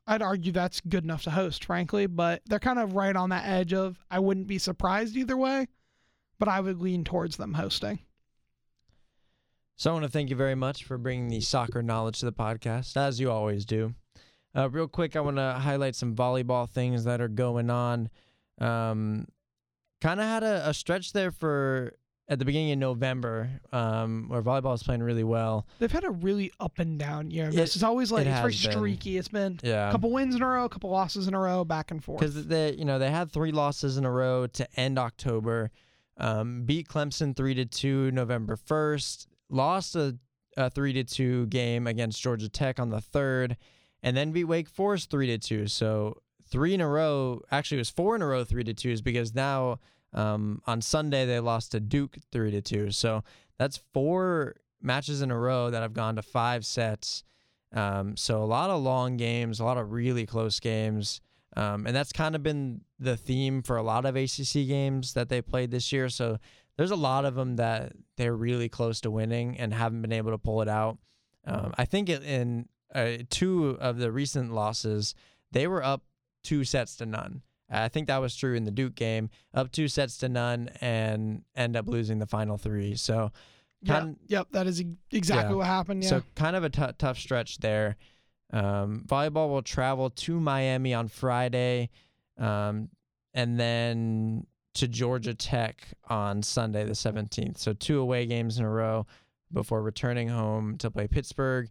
[0.06, 3.46] I'd argue that's good enough to host, frankly, but they're kind of right on that
[3.46, 5.68] edge of I wouldn't be surprised either way,
[6.38, 8.00] but I would lean towards them hosting.
[9.76, 12.32] So I want to thank you very much for bringing the soccer knowledge to the
[12.32, 13.94] podcast, as you always do.
[14.56, 18.10] Uh, real quick, I want to highlight some volleyball things that are going on.
[18.60, 19.26] Um,
[20.00, 21.94] kind of had a, a stretch there for
[22.30, 25.66] at the beginning of November, um, where volleyball is playing really well.
[25.78, 27.48] They've had a really up and down year.
[27.48, 28.72] It- This is always like it it's very been.
[28.72, 29.16] streaky.
[29.16, 31.64] It's been Yeah, a couple wins in a row, a couple losses in a row,
[31.64, 32.18] back and forth.
[32.18, 35.70] because they you know they had three losses in a row to end October.
[36.18, 39.28] Um, beat Clemson three to two November first.
[39.48, 40.18] Lost a,
[40.56, 43.56] a three to two game against Georgia Tech on the third,
[44.02, 45.68] and then beat Wake Forest three to two.
[45.68, 47.40] So three in a row.
[47.50, 49.78] Actually, it was four in a row three to twos because now
[50.12, 52.90] um, on Sunday they lost to Duke three to two.
[52.90, 53.22] So
[53.58, 57.24] that's four matches in a row that have gone to five sets.
[57.72, 61.20] Um, so a lot of long games, a lot of really close games.
[61.56, 65.28] Um, and that's kind of been the theme for a lot of ACC games that
[65.28, 66.08] they played this year.
[66.08, 66.38] So
[66.76, 70.30] there's a lot of them that they're really close to winning and haven't been able
[70.30, 70.98] to pull it out.
[71.46, 75.14] Um, I think in uh, two of the recent losses,
[75.50, 76.02] they were up
[76.44, 77.42] two sets to none.
[77.70, 81.42] I think that was true in the Duke game, up two sets to none, and
[81.56, 82.94] end up losing the final three.
[82.96, 83.30] So,
[83.82, 85.56] yeah, kind- yep, that is exactly Yeah.
[85.56, 86.02] what happened.
[86.02, 86.08] Yeah.
[86.10, 87.96] so kind of a tough stretch there.
[88.52, 91.90] Um, volleyball will travel to Miami on Friday,
[92.38, 92.88] um,
[93.34, 97.58] and then to Georgia Tech on Sunday the 17th.
[97.58, 99.06] So two away games in a row
[99.52, 101.68] before returning home to play Pittsburgh,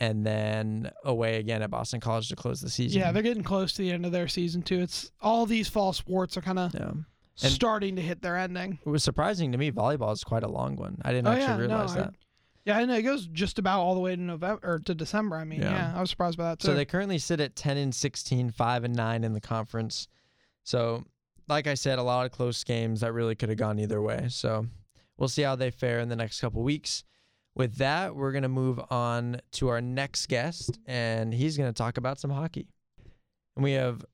[0.00, 3.00] and then away again at Boston College to close the season.
[3.00, 4.80] yeah, they're getting close to the end of their season too.
[4.80, 6.92] It's all these fall sports are kind of yeah.
[7.36, 8.78] starting to hit their ending.
[8.84, 9.70] It was surprising to me.
[9.70, 11.00] Volleyball is quite a long one.
[11.04, 12.14] I didn't Oh, actually yeah, no, realize I- that.
[12.64, 15.36] Yeah, and it goes just about all the way to November or to December.
[15.36, 15.72] I mean, Yeah.
[15.72, 16.66] yeah, I was surprised by that too.
[16.68, 20.06] So they currently sit at 10 and 16, 5 and 9 in the conference.
[20.62, 21.04] So,
[21.48, 24.26] like I said, a lot of close games that really could have gone either way.
[24.28, 24.66] So,
[25.18, 27.02] we'll see how they fare in the next couple weeks.
[27.54, 31.76] With that, we're going to move on to our next guest, and he's going to
[31.76, 32.68] talk about some hockey.
[33.56, 34.04] And we have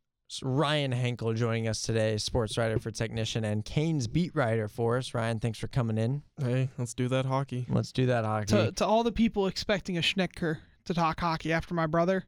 [0.43, 5.14] Ryan Henkel joining us today, sports writer for Technician and Canes beat writer for us.
[5.14, 6.23] Ryan, thanks for coming in.
[6.41, 7.67] Hey, let's do that hockey.
[7.69, 8.47] Let's do that hockey.
[8.47, 12.25] to, to all the people expecting a Schnicker to talk hockey after my brother,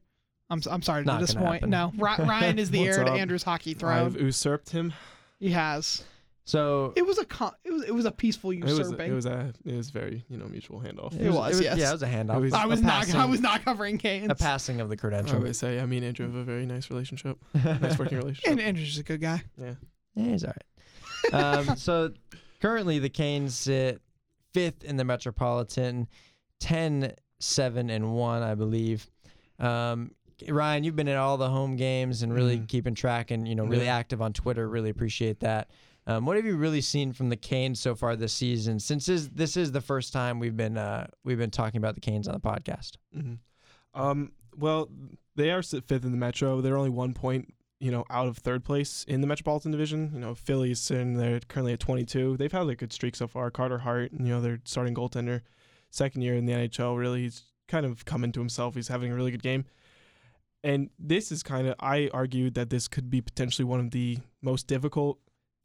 [0.49, 1.67] I'm s- I'm sorry to Not gonna disappoint.
[1.67, 3.11] No, Ryan is the What's heir to?
[3.11, 4.05] Andrew's hockey throne.
[4.07, 4.93] I've usurped him.
[5.39, 6.03] He has.
[6.43, 9.11] So, It was a con- it was it was a peaceful It was usurping.
[9.11, 11.19] it was a it was very you know mutual handoff.
[11.19, 11.77] It was, yes.
[11.77, 12.37] Yeah, it was a handoff.
[12.37, 14.29] It was- I A was not I was not covering Canes.
[14.29, 15.37] a passing of the credential.
[15.37, 15.43] I credential.
[15.43, 18.51] always say I mean Andrew have a very nice relationship, nice working relationship.
[18.51, 19.43] and Andrew's a good guy.
[19.57, 19.73] yeah.
[20.15, 20.53] Yeah, he's all
[21.33, 21.33] right.
[21.33, 22.11] um, so
[22.61, 24.01] currently the Canes sit
[24.53, 26.07] fifth in the Metropolitan,
[26.59, 29.09] 10, 7, and 1, I believe.
[29.57, 30.11] Um,
[30.49, 32.67] Ryan, you've been at all the home games and really Mhm.
[32.67, 33.95] keeping track and you know really Yeah.
[33.95, 34.67] active on Twitter.
[34.67, 35.69] Really appreciate that.
[36.07, 38.79] Um, what have you really seen from the Canes so far this season?
[38.79, 42.01] Since this, this is the first time we've been uh, we've been talking about the
[42.01, 42.97] Canes on the podcast.
[43.13, 43.35] hmm
[43.93, 44.89] Um, well,
[45.35, 46.59] they are fifth in the Metro.
[46.61, 50.11] They're only one point, you know, out of third place in the Metropolitan Division.
[50.13, 52.37] You know, Phillies sitting there currently at 22.
[52.37, 53.51] They've had a good streak so far.
[53.51, 55.41] Carter Hart, you know, their starting goaltender,
[55.89, 56.97] second year in the NHL.
[56.97, 58.75] Really, he's kind of come into himself.
[58.75, 59.65] He's having a really good game.
[60.63, 64.19] And this is kind of, I argued that this could be potentially one of the
[64.41, 65.17] most difficult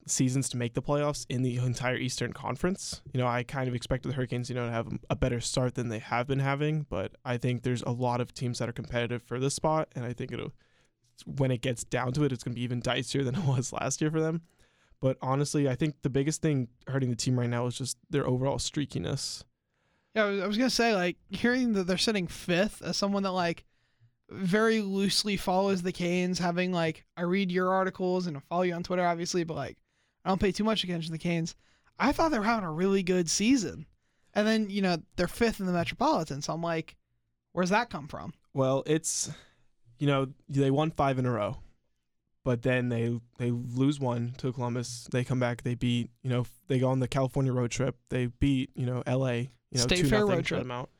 [0.06, 3.02] seasons to make the playoffs in the entire Eastern Conference.
[3.12, 5.74] You know, I kind of expected the Hurricanes, you know, to have a better start
[5.74, 8.72] than they have been having, but I think there's a lot of teams that are
[8.72, 10.52] competitive for this spot, and I think it'll
[11.24, 13.72] when it gets down to it, it's going to be even dicier than it was
[13.72, 14.42] last year for them.
[15.00, 18.26] But honestly, I think the biggest thing hurting the team right now is just their
[18.26, 19.44] overall streakiness.
[20.14, 23.64] Yeah, I was, gonna say like hearing that they're sitting fifth as someone that like
[24.30, 28.72] very loosely follows the Canes, having like I read your articles and I follow you
[28.72, 29.76] on Twitter, obviously, but like
[30.26, 31.54] I don't pay too much attention to the Canes.
[32.00, 33.86] I thought they were having a really good season,
[34.34, 36.96] and then you know they're fifth in the Metropolitan, so I'm like,
[37.52, 38.34] where's that come from?
[38.52, 39.30] Well, it's
[39.98, 41.58] you know they won five in a row,
[42.44, 45.08] but then they they lose one to Columbus.
[45.12, 47.96] They come back, they beat you know they go on the California road trip.
[48.10, 49.50] They beat you know L.A.
[49.70, 50.60] You know State two Fair road trip.
[50.60, 50.90] them out.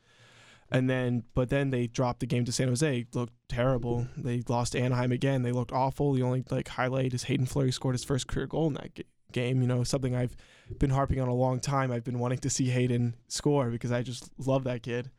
[0.69, 3.05] And then, but then they dropped the game to San Jose.
[3.13, 4.07] Looked terrible.
[4.17, 5.43] They lost to Anaheim again.
[5.43, 6.11] They looked awful.
[6.13, 9.05] The only like highlight is Hayden Fleury scored his first career goal in that ga-
[9.31, 9.61] game.
[9.61, 10.35] You know, something I've
[10.79, 11.91] been harping on a long time.
[11.91, 15.11] I've been wanting to see Hayden score because I just love that kid.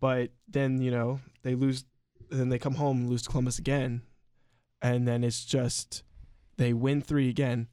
[0.00, 1.84] But then you know they lose.
[2.30, 4.02] Then they come home lose to Columbus again,
[4.80, 6.02] and then it's just
[6.56, 7.68] they win three again,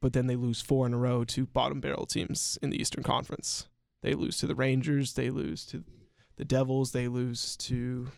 [0.00, 3.02] but then they lose four in a row to bottom barrel teams in the Eastern
[3.02, 3.68] Conference.
[4.02, 5.14] They lose to the Rangers.
[5.14, 5.84] They lose to
[6.36, 6.92] the Devils.
[6.92, 8.08] They lose to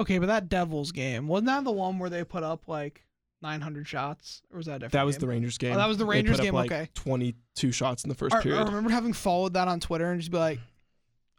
[0.00, 3.04] Okay, but that Devils game wasn't that the one where they put up like
[3.42, 4.92] 900 shots, or was that a different?
[4.92, 5.20] that was game?
[5.20, 5.72] the Rangers game.
[5.74, 6.88] Oh, that was the Rangers game, Like okay.
[6.94, 10.30] twenty-two shots in the first I, I remember having followed that on Twitter and just
[10.30, 10.60] be like,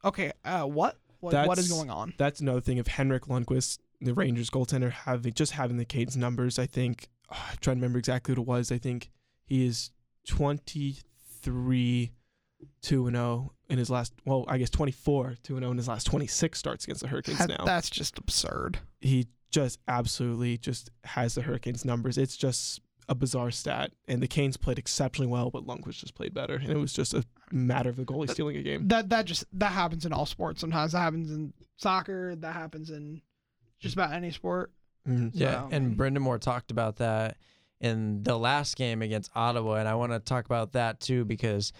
[0.03, 0.97] okay, uh, what?
[1.19, 2.13] What, what is going on?
[2.17, 6.57] That's another thing of Henrik Lundqvist, the Rangers goaltender, having just having the Canes numbers.
[6.57, 8.71] I think oh, I'm trying to remember exactly what it was.
[8.71, 9.11] I think
[9.45, 9.91] he is
[10.27, 12.11] twenty-three,
[12.81, 14.13] two and zero in his last.
[14.25, 17.37] Well, I guess twenty-four, two and zero in his last twenty-six starts against the Hurricanes.
[17.39, 18.79] That- now That's just absurd.
[18.99, 22.17] he just absolutely just has the Hurricanes numbers.
[22.17, 23.91] It's just a bizarre stat.
[24.07, 26.55] And the Canes played exceptionally well, but Lundqvist just played better.
[26.55, 28.87] And it was just a matter of the goalie stealing a game.
[28.87, 30.61] That that just that happens in all sports.
[30.61, 32.35] Sometimes that happens in soccer.
[32.35, 33.21] That happens in
[33.79, 34.71] just about any sport.
[35.07, 35.31] Mhm.
[35.33, 37.37] Yeah, and Brendan Moore talked about that
[37.79, 41.73] in the last game against Ottawa, and I want to talk about that too because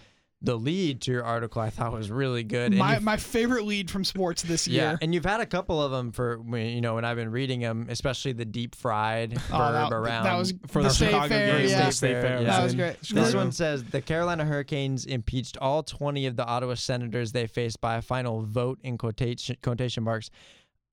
[0.44, 2.72] the lead to your article I thought was really good.
[2.72, 4.98] and My my favorite lead from sports this yeah, year.
[5.00, 7.60] and you've had a couple of them for when you know when I've been reading
[7.60, 11.06] them, especially the deep fried Oh, verb that, around that was For the the state
[11.10, 11.58] Chicago fair.
[11.60, 11.86] game, yeah.
[11.86, 12.38] the state fair.
[12.40, 12.44] Yeah.
[12.46, 12.98] That was in great.
[13.00, 13.38] This Chicago.
[13.38, 17.96] one says the Carolina Hurricanes impeached all 20 of the Ottawa Senators they faced by
[17.96, 20.28] a final vote in quotation, quotation marks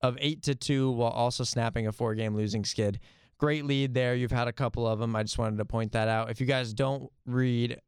[0.02, 3.00] of 8 to 2 while also snapping a four-game losing skid.
[3.38, 4.14] Great lead there.
[4.14, 5.16] You've had a couple of them.
[5.16, 6.30] I just wanted to point that out.
[6.30, 7.80] If you guys don't read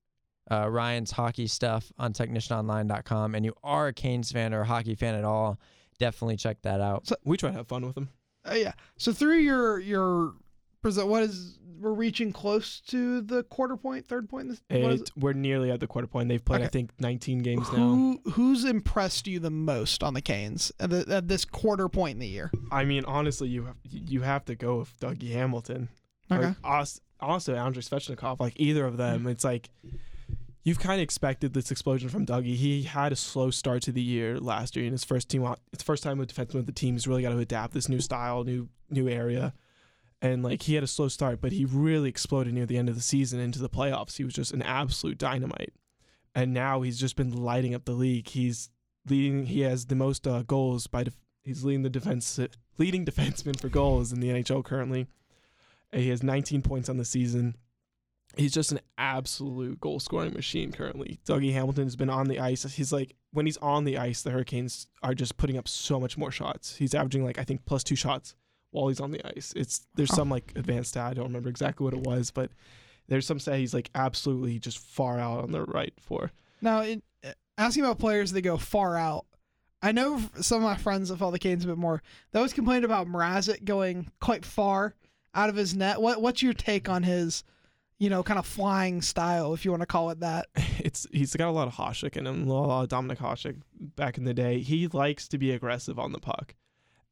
[0.51, 4.95] uh, Ryan's hockey stuff on technicianonline.com and you are a Canes fan or a hockey
[4.95, 5.59] fan at all,
[5.99, 7.11] definitely check that out.
[7.25, 8.09] We try to have fun with them.
[8.49, 8.73] Uh, yeah.
[8.97, 10.35] So through your your
[10.83, 14.49] present, what is we're reaching close to the quarter point, third point.
[14.49, 16.29] This, what is It, we're nearly at the quarter point.
[16.29, 17.43] They've played, I think, 19 it?
[17.43, 17.79] games now.
[17.79, 22.15] Who who's impressed you the most on the Canes at, the, at this quarter point
[22.15, 22.53] in the year?
[22.71, 25.89] I mean, honestly, you have, you have to go with Dougie Hamilton.
[26.31, 26.55] Okay.
[26.65, 28.41] Or us- also, Andrei Svechnikov.
[28.41, 29.71] Like either of them, it's like
[30.63, 32.57] you've kind of expected this explosion from Dougie.
[32.57, 35.47] He had a slow start to the year last year in his first team.
[35.73, 36.95] It's first time with defenseman with the team.
[36.95, 39.55] He's really got to adapt this new style, new new area,
[40.21, 42.95] and like he had a slow start, but he really exploded near the end of
[42.95, 44.17] the season into the playoffs.
[44.17, 45.73] He was just an absolute dynamite,
[46.35, 48.29] and now he's just been lighting up the league.
[48.29, 48.71] He's
[49.09, 49.47] leading.
[49.47, 51.05] He has the most uh, goals by.
[51.05, 52.39] Def- he's leading the defense
[52.79, 55.07] leading defenseman for goals in the NHL currently.
[55.93, 57.57] He has 19 points on the season.
[58.37, 61.21] He's just an absolute goal scoring machine currently.
[61.27, 62.63] Dougie Hamilton has been on the ice.
[62.75, 66.17] He's like when he's on the ice, the Hurricanes are just putting up so much
[66.17, 66.77] more shots.
[66.77, 68.35] He's averaging like I think plus two shots
[68.71, 69.53] while he's on the ice.
[69.57, 71.11] It's there's some like advanced stat.
[71.11, 72.51] I don't remember exactly what it was, but
[73.09, 76.31] there's some stat he's like absolutely just far out on the right for.
[76.61, 79.27] Now, in, uh, asking about players that go far out,
[79.83, 82.03] I know some of my friends that follow the Canes a bit more.
[82.31, 84.95] They always complained about Mrazek going quite far
[85.35, 86.01] out of his net.
[86.01, 87.45] What what's your take on his,
[88.03, 90.47] you know, kind of flying style, if you want to call it that?
[90.81, 94.19] it's he's got a lot of Hasek in him, a lot of Dominik Hasek back
[94.19, 94.59] in the day.
[94.61, 96.55] He likes to be aggressive on the puck.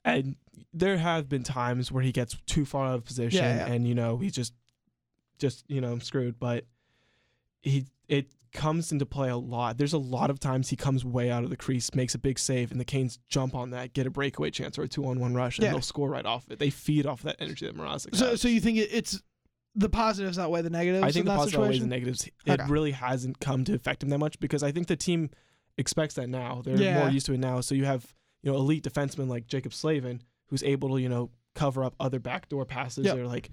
[0.05, 0.37] and
[0.73, 3.73] there have been times where he gets too far out of position, Yeah, yeah.
[3.73, 4.53] and you know he's just,
[5.39, 6.39] just you know screwed.
[6.41, 6.65] But
[7.63, 9.79] he it comes into play a lot.
[9.79, 12.37] There's a lot of times he comes way out of the crease, makes a big
[12.39, 15.21] save, and the Canes jump on that, get a breakaway chance or a two on
[15.21, 15.71] one rush, and Yeah.
[15.73, 16.59] they'll score right off it.
[16.59, 18.41] They feed off that energy that Mrazek So, has.
[18.41, 19.23] so you think it's
[19.81, 21.03] the positives outweigh the negatives?
[21.03, 22.27] I think in the that positive outweighs the negatives.
[22.47, 22.65] It Okay.
[22.71, 25.31] really hasn't come to affect him that much because I think the team
[25.79, 26.63] expects that now.
[26.65, 27.01] They're Yeah.
[27.01, 27.61] more used to it now.
[27.61, 31.31] So you have you know elite defensemen like Jaccob Slavin, who's able to you know
[31.55, 33.17] cover up other backdoor passes Yep.
[33.19, 33.51] or like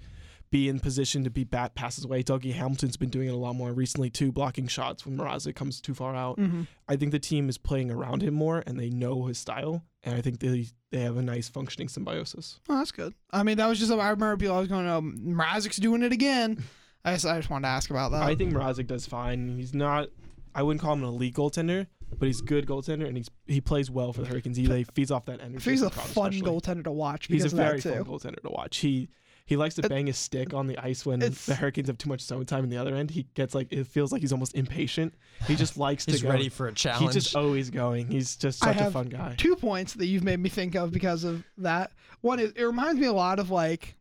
[0.50, 2.22] be in position to be bat passes away.
[2.22, 5.80] Dougie Hamilton's been doing it a lot more recently too, blocking shots when Mrazek comes
[5.80, 6.38] too far out.
[6.38, 6.66] Mhm.
[6.88, 10.14] I think the team is playing around him more and they know his style, and
[10.14, 12.60] I think they they have a nice functioning symbiosis.
[12.68, 13.14] Oh, that's good.
[13.30, 13.92] I mean, that was just.
[13.92, 16.64] I remember people always going, "Oh, Mrazek's doing it again."
[17.04, 18.22] I just, I just wanted to ask about that.
[18.22, 19.56] I think Mrazek does fine.
[19.56, 20.08] He's not.
[20.54, 21.86] I wouldn't call him an elite goaltender,
[22.18, 24.56] but he's a good goaltender, and he's he plays well for the Hurricanes.
[24.56, 25.70] He like, feeds off that energy.
[25.70, 26.40] he's a fun especially.
[26.42, 28.78] goaltender to watch He's a very fun goaltender to watch.
[28.78, 29.08] He
[29.48, 32.20] he likes to bang his stick on the ice when the Hurricanes have too much
[32.20, 33.10] zone time in the other end.
[33.10, 35.14] He gets like it feels like he's almost impatient.
[35.46, 36.28] He just likes to He's go.
[36.28, 37.14] ready for a challenge.
[37.14, 38.08] He's just always going.
[38.08, 39.36] He's just such a fun guy.
[39.38, 41.92] Two points that you've made me think of because of that.
[42.20, 43.96] One is it reminds me a lot of like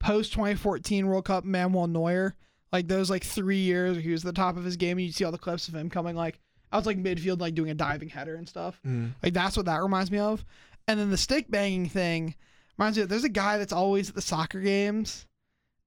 [0.00, 2.34] post 2014 World Cup Manuel Neuer,
[2.72, 5.06] like those like three years where he was at the top of his game, and
[5.06, 6.40] you see all the clips of him coming like
[6.72, 8.80] I was like midfield, like doing a diving header and stuff.
[8.86, 9.10] Mm.
[9.22, 10.46] Like that's what that reminds me of.
[10.86, 12.34] And then the stick banging thing
[12.78, 15.26] reminds me there's a guy that's always at the soccer games.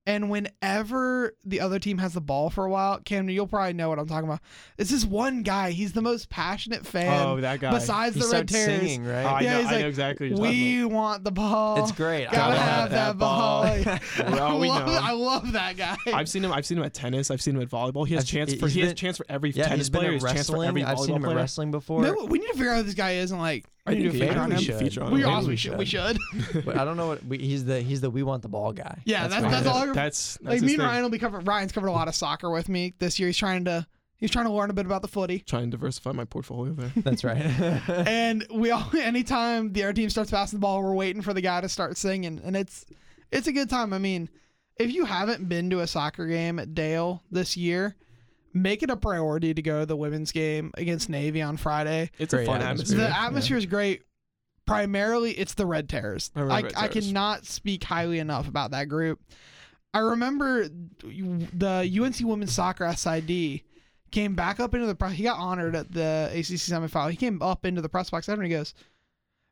[0.08, 3.88] And whenever the other team has the ball for a while, Cam, you'll probably know
[3.89, 4.39] what I'm talking about.
[4.80, 5.72] It's this one guy.
[5.72, 7.72] He's the most passionate fan Oh, that guy.
[7.72, 8.80] besides he the Red starts Terrors.
[8.82, 9.24] singing, right?
[9.24, 10.30] Oh, I, Yeah, know, he's I like, know exactly.
[10.34, 11.84] What you're talking We want the ball.
[11.84, 12.26] it's great.
[12.26, 13.64] I Gotta love have that ball.
[14.32, 14.99] Well, we I, love, know.
[15.04, 15.97] I love that guy.
[16.12, 16.52] I've seen him.
[16.52, 17.30] I've seen him at tennis.
[17.30, 18.08] I've seen him at volleyball.
[18.08, 20.06] He has I've- chance for he's he has chance for every Yeah, tennis player.
[20.06, 20.68] at He has chance for wrestling.
[20.68, 21.36] every I've seen volleyball him at player.
[21.38, 22.02] wrestling before.
[22.02, 24.12] Maybe we need to figure out who this guy is and like I we need
[24.12, 24.58] think to we- feature on him.
[24.58, 25.47] we should feature on We him.
[25.47, 25.78] We should.
[25.78, 26.18] We should.
[26.78, 28.99] I don't know what he's the he's the we want the ball guy.
[29.06, 29.91] Yeah, that's what that's all.
[29.92, 29.98] Is.
[29.98, 30.88] I- That's, that's like his me and thing.
[30.89, 31.46] Ryan will be covering.
[31.46, 33.28] Ryan's covered a lot of soccer with me this year.
[33.28, 33.86] He's trying to
[34.18, 35.39] he's trying to learn a bit about the footy.
[35.39, 36.92] Trying to diversify my portfolio there.
[37.04, 37.38] That's right.
[38.08, 41.42] and we all anytime the other team starts passing the ball, we're waiting for the
[41.42, 42.86] guy to start singing, and it's
[43.32, 43.94] it's a good time.
[43.94, 44.30] I mean,
[44.78, 47.96] if you haven't been to a soccer game at Dail this year,
[48.54, 52.12] make it a priority to go to the women's game against Navy on Friday.
[52.20, 52.68] It's a fun atmosphere.
[52.70, 52.98] atmosphere.
[52.98, 54.04] The atmosphere is great.
[54.66, 56.32] Primarily, it's the Red Terrors.
[56.36, 57.08] I I, Red I Terrors.
[57.08, 59.20] cannot speak highly enough about that group.
[59.94, 63.62] I remember the UNC women's soccer SID
[64.12, 65.14] came back up into the press.
[65.14, 67.12] He got honored at the ACC semifinal.
[67.12, 68.74] He came up into the press box after and he goes,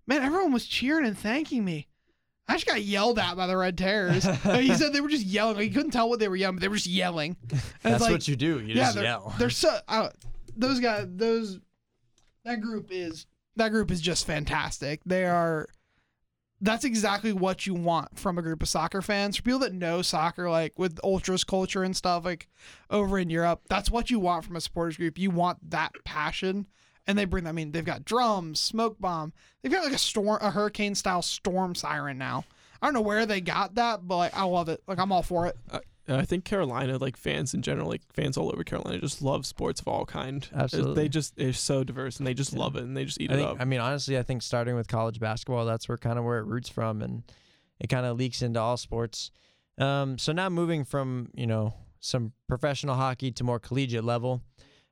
[0.08, 1.88] "Man, everyone was cheering and thanking me.
[2.48, 5.58] I just got yelled at by the Red Terrors." He said they were just yelling.
[5.58, 7.36] Like, he couldn't tell what they were yelling, but they were just yelling.
[7.52, 8.60] And That's like, what you do.
[8.60, 9.34] You yeah, just they're, yell.
[9.38, 10.10] they're so uh,
[10.56, 11.06] those guys.
[11.10, 11.60] Those
[12.44, 13.26] that group is
[13.56, 15.02] that group is just fantastic.
[15.06, 15.68] They are.
[16.62, 19.38] That's exactly what you want from a group of soccer fans.
[19.38, 22.48] For people that know soccer, like with ultras culture and stuff, like
[22.90, 25.18] over in Europe, that's what you want from a supporters group.
[25.18, 26.68] You want that passion,
[27.08, 27.48] and they bring.
[27.48, 29.32] I mean, they've got drums, smoke bomb.
[29.62, 32.44] They've got like a storm, a hurricane style storm siren now.
[32.82, 34.82] I don't know where they got that, but like I love it.
[34.88, 35.58] Like I'm all for it.
[35.72, 35.80] Uh,
[36.18, 39.80] I think Carolina, like fans in general, like fans all over Carolina, just love sports
[39.82, 40.48] of all kind.
[40.56, 40.94] Uh, Absolutely.
[40.96, 42.60] they just they're so diverse and they just Yeah.
[42.60, 43.50] love it and they just eat I it think.
[43.50, 43.58] up.
[43.60, 46.46] I mean, honestly, I think starting with college basketball, that's where kind of where it
[46.46, 47.24] roots from, and
[47.80, 49.32] it kind of leaks into all sports.
[49.78, 54.42] Um, so now moving from you know some professional hockey to more collegiate level.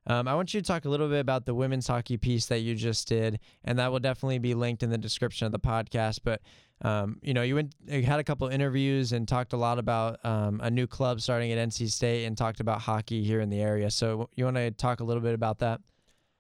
[0.08, 2.60] Um, I want you to talk a little bit about the women's hockey piece that
[2.60, 6.20] you just did, and that will definitely be linked in the description of the podcast.
[6.24, 6.42] But
[6.82, 10.24] um, you know, you went, you had a couple interviews and talked a lot about
[10.24, 13.60] um, a new club starting at NC State, and talked about hockey here in the
[13.60, 13.92] area.
[13.92, 15.82] So you want to talk a little bit about that?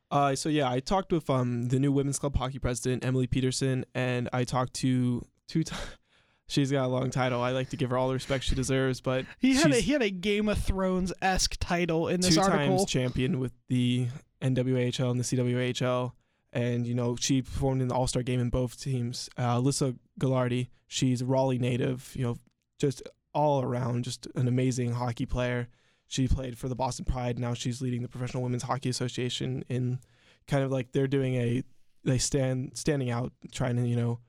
[0.10, 3.86] Uh, so yeah, I talked with um the new women's club hockey president Emily Peterson,
[3.94, 5.64] and I talked to two.
[5.64, 5.76] T-
[6.48, 7.42] she's got a long title.
[7.42, 9.92] I like to give her all the respect she deserves, but He had a, he
[9.92, 12.78] had a Game of Thrones esque title in this two article.
[12.78, 14.08] times champion with the
[14.42, 16.12] NWHL and the CWHL,
[16.54, 19.30] and you know she performed in the All Star game in both teams.
[19.38, 22.12] Uh, Alyssa Gagliardi, she's a Raleigh native.
[22.16, 22.38] You know,
[22.80, 23.02] just
[23.34, 25.68] all around, just an amazing hockey player.
[26.08, 27.38] She played for the Boston Pride.
[27.38, 30.00] Now she's leading the Professional Women's Hockey Association in
[30.48, 31.64] kind of like they're doing a
[32.06, 34.20] they stand standing out, trying to you know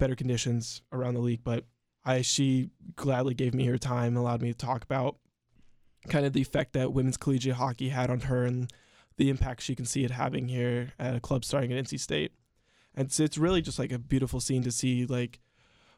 [0.00, 1.44] better conditions around the league.
[1.44, 1.66] But
[2.04, 5.16] I she gladly gave me her time, allowed me to talk about
[6.08, 8.72] kind of the effect that women's collegiate hockey had on her and
[9.16, 12.32] the impact she can see it having here at a club starting at NC State.
[12.94, 15.40] And it's, it's really just like a beautiful scene to see like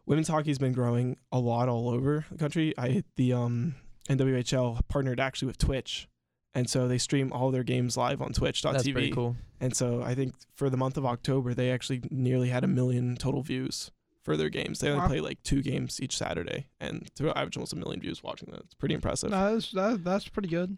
[0.04, 2.74] women's hockey has been growing a lot all over the country.
[2.76, 3.76] I the um
[4.08, 6.08] NWHL partnered actually with Twitch.
[6.54, 8.72] And so they stream all their games live on twitch.tv.
[8.72, 9.36] That's pretty cool.
[9.60, 13.16] And so I think for the month of October they actually nearly had a million
[13.16, 13.90] total views
[14.22, 14.80] for their games.
[14.80, 15.08] They only Wow.
[15.08, 18.60] play like two games each Saturday, and they'll average almost a million views watching that.
[18.60, 19.30] It's pretty impressive.
[19.30, 20.76] No, that's that, that's pretty good.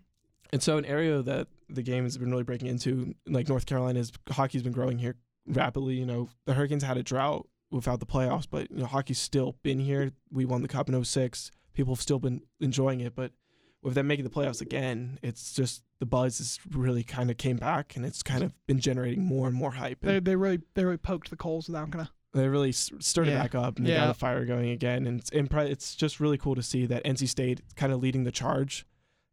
[0.52, 3.98] And so, an area that the game has been really breaking into, like North Carolina,
[3.98, 5.16] is hockey's been growing here
[5.46, 5.94] rapidly.
[5.96, 9.56] You know, the Hurricanes had a drought without the playoffs, but you know, hockey's still
[9.62, 10.12] been here.
[10.30, 11.50] We won the cup in 06.
[11.74, 13.32] People have still been enjoying it, but
[13.84, 17.56] with them making the playoffs again, it's just the buzz is really kind of came
[17.56, 19.98] back, and it's kind of been generating more and more hype.
[20.02, 22.10] And They they really they really poked the coals without gonna.
[22.32, 23.42] they really stirred it Yeah.
[23.42, 24.00] back up and they Yeah.
[24.00, 25.06] got the fire going again.
[25.06, 28.24] And it's, impre- it's just really cool to see that NC State kind of leading
[28.24, 28.84] the charge.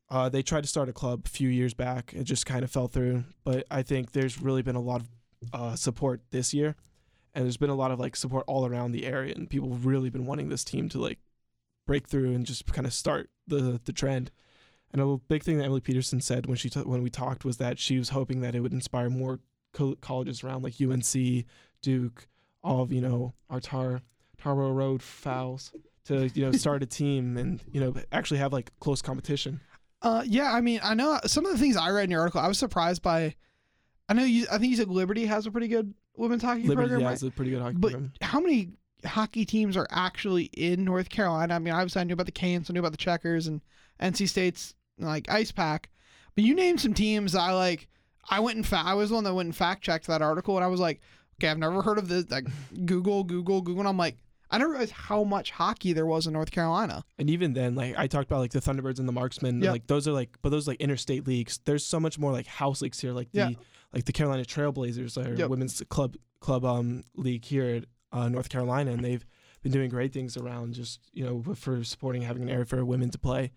[0.09, 2.13] Uh, they tried to start a club a few years back.
[2.13, 3.23] It just kind of fell through.
[3.43, 5.07] But I think there's really been a lot of
[5.53, 6.75] uh, support this year.
[7.33, 9.33] And there's been a lot of like support all around the area.
[9.35, 11.17] And people have really been wanting this team to like
[11.87, 14.31] break through and just kind of start the, the trend.
[14.93, 17.57] And a big thing that Emily Peterson said when she t- when we talked was
[17.57, 19.39] that she was hoping that it would inspire more
[19.73, 21.45] co- colleges around like UNC,
[21.81, 22.27] Duke,
[22.63, 24.01] all of you know our tar
[24.37, 25.71] Tobacco Road fouls
[26.05, 29.61] to you know start a team and you know actually have like close competition.
[30.01, 32.41] Uh, yeah, I mean, I know some of the things I read in your article.
[32.41, 33.35] I was surprised by.
[34.09, 34.45] I know you.
[34.51, 36.99] I think you said Liberty has a pretty good women's hockey Liberty program.
[37.01, 37.13] yeah, right?
[37.13, 38.11] is a pretty good hockey But program.
[38.21, 38.71] how many
[39.05, 41.55] hockey teams are actually in North Carolina?
[41.55, 43.61] I mean, obviously I knew about the Canes, I knew about the Checkers and
[44.01, 45.89] NC State's like Ice Pack,
[46.35, 47.87] but you named some teams I like.
[48.29, 50.55] I went and fa- I was the one that went and fact checked that article,
[50.55, 51.01] and I was like,
[51.39, 52.29] okay, I've never heard of this.
[52.29, 52.45] Like
[52.85, 54.17] Google, Google, Google, and I'm like,
[54.51, 57.03] I didn't realize how much hockey there was in North Carolina.
[57.17, 59.71] And even then, like I talked about like the Thunderbirds and the Marksmen, Yep.
[59.71, 61.59] like those are like, but those are, like interstate leagues.
[61.65, 63.57] There's so much more like house leagues here, like the
[63.93, 65.49] like the Carolina Trailblazers, our Yep.
[65.49, 69.25] women's club club um league here at uh, North Carolina, and they've
[69.61, 73.09] been doing great things around just you know for supporting having an area for women
[73.11, 73.51] to play.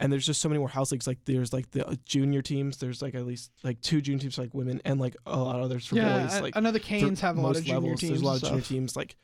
[0.00, 1.06] And there's just so many more house leagues.
[1.06, 2.78] Like there's like the uh, junior teams.
[2.78, 5.56] There's like at least like two junior teams for like women, and like a lot
[5.56, 6.40] of others for yeah, boys.
[6.40, 8.10] Like I know the Canes have a lot of junior levels, teams.
[8.10, 9.16] There's a lot of junior teams like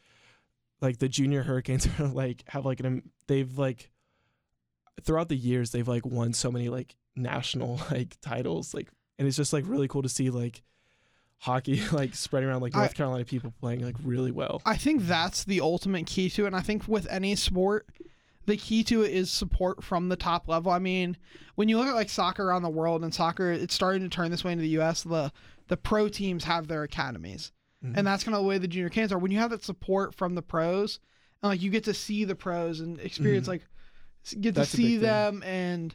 [0.80, 3.90] like the junior Hurricanes are like have like an they've like
[5.02, 9.36] throughout the years they've like won so many like national like titles like and it's
[9.36, 10.62] just like really cool to see like
[11.38, 14.60] hockey like spreading around like I- North Carolina people playing like really well.
[14.66, 16.48] I think that's the ultimate key to it.
[16.48, 17.86] And I think with any sport,
[18.46, 20.72] the key to it is support from the top level.
[20.72, 21.16] I mean,
[21.54, 24.30] when you look at like soccer around the world and soccer, it's starting to turn
[24.30, 25.02] this way into the U.S.
[25.02, 25.32] The
[25.68, 27.52] the pro teams have their academies,
[27.84, 27.92] Mhm.
[27.98, 29.18] and that's kind of the way the junior Canes are.
[29.18, 30.98] When you have that support from the pros,
[31.42, 33.50] and like you get to see the pros and experience Mhm.
[33.50, 33.62] like
[34.40, 35.00] get That's to see thing.
[35.02, 35.94] them and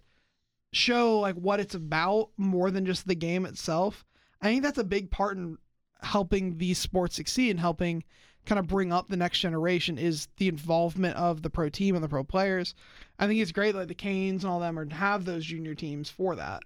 [0.71, 4.05] show like what it's about more than just the game itself.
[4.43, 5.57] I think that's a big part in
[6.01, 8.03] helping these sports succeed and helping
[8.45, 12.03] kind of bring up the next generation is the involvement of the pro team and
[12.03, 12.75] the pro players.
[13.17, 16.09] I think it's great like the Canes and all them are have those junior teams
[16.09, 16.61] for that.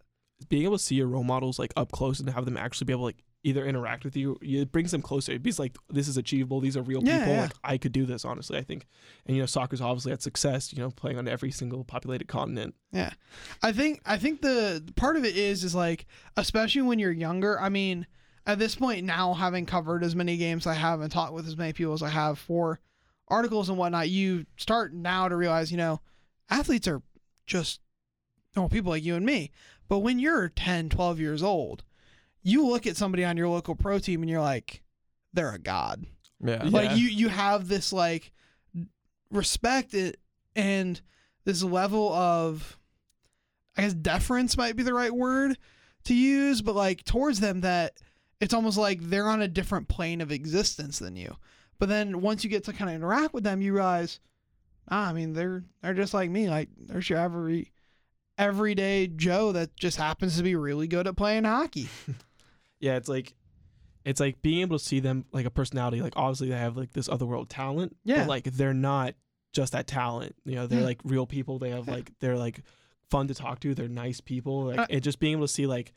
[0.50, 2.94] being able to see your role models like up close and have them actually be
[2.94, 6.08] able to like either interact with you it brings them closer it be like this
[6.08, 7.42] is achievable these are real Yeah, people yeah.
[7.44, 8.88] like i could do this honestly i think
[9.26, 12.74] and you know soccer's obviously had success you know playing on every single populated continent
[12.92, 13.12] Yeah.
[13.62, 17.60] I think I think the part of it is is like especially when you're younger.
[17.62, 18.08] I mean,
[18.46, 21.58] at this point now, having covered as many games I have and talked with as
[21.58, 22.80] many people as I have for
[23.28, 26.00] articles and whatnot, you start now to realize, you know,
[26.50, 27.02] athletes are
[27.46, 27.82] just
[28.56, 29.52] normal people like you and me.
[29.90, 31.84] But when you're 10, 12 years old,
[32.48, 34.82] you look at somebody on your local pro team and you're like,
[35.34, 36.06] they're a god
[36.44, 36.64] Yeah.
[36.64, 36.70] Yeah.
[36.70, 38.32] like you you have this like
[39.32, 40.20] respect it
[40.56, 41.00] and
[41.44, 42.78] this level of
[43.78, 45.58] i guess deference might be the right word
[46.06, 47.98] to use but like towards them that
[48.40, 51.36] it's almost like they're on a different plane of existence than you
[51.80, 54.20] but then once you get to kind of interact with them you realize
[54.90, 57.72] ah, i mean they're they're just like me like there's your every
[58.38, 61.90] everyday joe that just happens to be really good at playing hockey
[62.80, 63.34] yeah it's like
[64.06, 66.92] it's like being able to see them like a personality like obviously they have like
[66.94, 68.20] this otherworld talent Yeah.
[68.20, 69.16] but like they're not
[69.54, 70.86] just that talent you know they're Yeah.
[70.86, 72.62] like real people they have like they're like
[73.10, 75.66] fun to talk to they're nice people like Uh, and just being able to see
[75.68, 75.94] like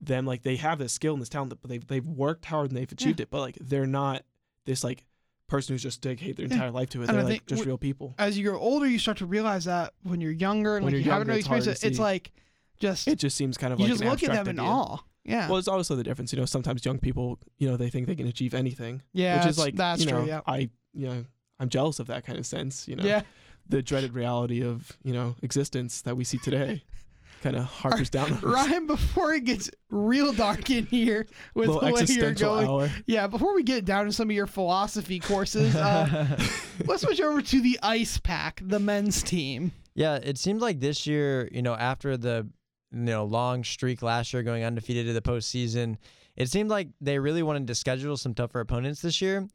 [0.00, 2.76] them like they have this skill and this talent but they've they've worked hard and
[2.78, 4.22] they've achieved it but like they're not
[4.64, 5.04] this like
[5.46, 6.54] person who's just dedicate their Yeah.
[6.54, 8.86] entire life to it And they're like just w- real people as you grow older
[8.88, 11.68] you start to realize that when you're younger and When like you haven't really experienced
[11.84, 12.32] it it's like
[12.80, 14.98] just it just seems kind of you like just look at them in awe.
[15.24, 15.48] Yeah.
[15.48, 18.14] well it's also the difference you know sometimes young people you know they think they
[18.14, 19.38] can achieve anything yeah.
[19.38, 20.28] which is like that's you know true.
[20.28, 20.40] Yeah.
[20.46, 21.24] I you know
[21.58, 23.22] I'm jealous of that kind of sense you know Yeah.
[23.68, 26.82] the dreaded reality of you know existence that we see today
[27.42, 28.40] kind of harkers down on.
[28.40, 32.66] Ryan, before it gets real dark in here with little the way you're existential going,
[32.68, 32.90] hour.
[33.06, 36.38] yeah, before we get down to some of your philosophy courses, uh,
[36.86, 39.72] let's switch over to the Ice Pack, the men's team.
[39.94, 42.48] Yeah, it seemed like this year, you know, after the
[42.94, 45.96] you know long streak last year going undefeated to the postseason,
[46.36, 49.46] it seemed like they really wanted to schedule some tougher opponents this year.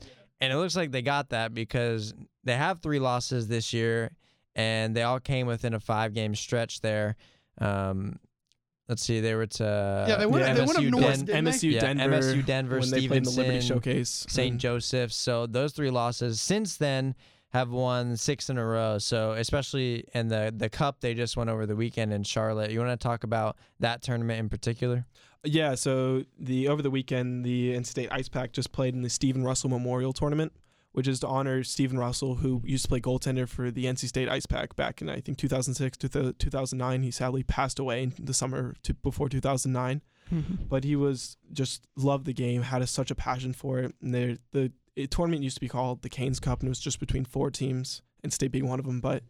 [0.41, 2.13] And it looks like they got that because
[2.45, 4.11] they have three losses this year,
[4.55, 7.17] and they all came within a five game stretch there.
[7.59, 8.17] Um,
[8.87, 11.43] let's see, they were to Yeah, they went- they went up MSU, north, Den- didn't
[11.45, 11.51] they?
[11.51, 14.51] MSU yeah, Denver, MSU Denver, when they played in the Liberty Stevenson, Showcase, St.
[14.51, 15.15] and- Joseph's.
[15.15, 17.15] So those three losses since then
[17.49, 18.97] have won six in a row.
[18.99, 22.71] So especially in the the cup they just went over the weekend in Charlotte.
[22.71, 25.05] You want to talk about that tournament in particular?
[25.43, 29.09] Yeah, so the over the weekend, the NC State Ice Pack just played in the
[29.09, 30.51] Stephen Russell Memorial Tournament,
[30.91, 34.27] which is to honor Stephen Russell, who used to play goaltender for the NC State
[34.27, 37.03] Ice Pack back in I think 2006 to 2009.
[37.03, 40.63] He sadly passed away in the summer to, before 2009, mm-hmm.
[40.67, 43.95] but he was just loved the game, had a, such a passion for it.
[44.01, 46.79] And there, the it, tournament used to be called the Canes Cup, and it was
[46.79, 49.23] just between four teams, and State being one of them, but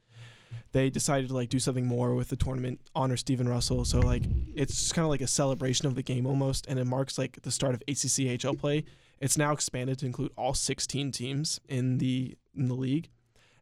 [0.71, 3.85] they decided to like do something more with the tournament, honor Stephen Russell.
[3.85, 4.23] So like
[4.55, 7.41] it's just kind of like a celebration of the game almost, and it marks like
[7.41, 8.85] the start of ACCHL play.
[9.19, 13.09] It's now expanded to include all 16 teams in the in the league,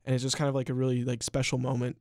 [0.05, 1.97] and it's just kind of like a really like special moment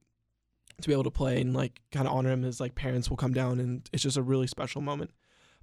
[0.82, 2.42] to be able to play and like kind of honor him.
[2.42, 5.10] His like parents will come down, and it's just a really special moment.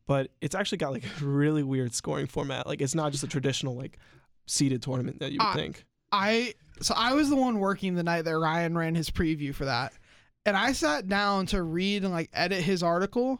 [0.06, 2.68] But it's actually got like a really weird scoring format.
[2.68, 3.98] Like it's not just a traditional like
[4.46, 5.86] seeded tournament that you would Uh, think.
[6.12, 9.66] I so I was the one working the night that Ryan ran his preview for
[9.66, 9.94] that,
[10.46, 13.40] and I sat down to read and like edit his article,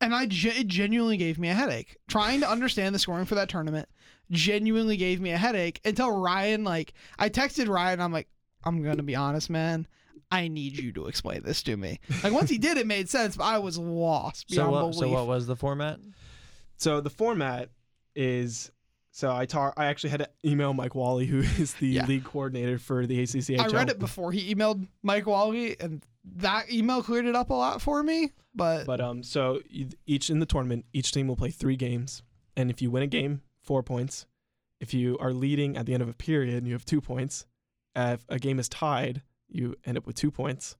[0.00, 3.48] and I it genuinely gave me a headache trying to understand the scoring for that
[3.48, 3.88] tournament.
[4.30, 8.00] Genuinely gave me a headache until Ryan like I texted Ryan.
[8.00, 8.28] I'm like,
[8.64, 9.86] I'm gonna be honest, man.
[10.30, 12.00] I need you to explain this to me.
[12.22, 14.96] Like once he did, it made sense, but I was lost So what, belief.
[14.96, 15.98] so what was the format?
[16.76, 17.70] So the format
[18.14, 18.70] is
[19.18, 19.74] so I talk.
[19.76, 22.06] I actually had to email Mike Wally, who is the Yeah.
[22.06, 23.58] league coordinator for the ACCHL.
[23.58, 26.04] I read it before he emailed Mike Wally, and
[26.36, 28.30] that email cleared it up a lot for me.
[28.54, 29.60] But, But um, so
[30.06, 32.22] each in the tournament, each team will play three games,
[32.56, 34.26] and if you win a game, four points.
[34.80, 37.44] If you are leading at the end of a period, you have two points.
[37.96, 40.76] If a game is tied, you end up with two points.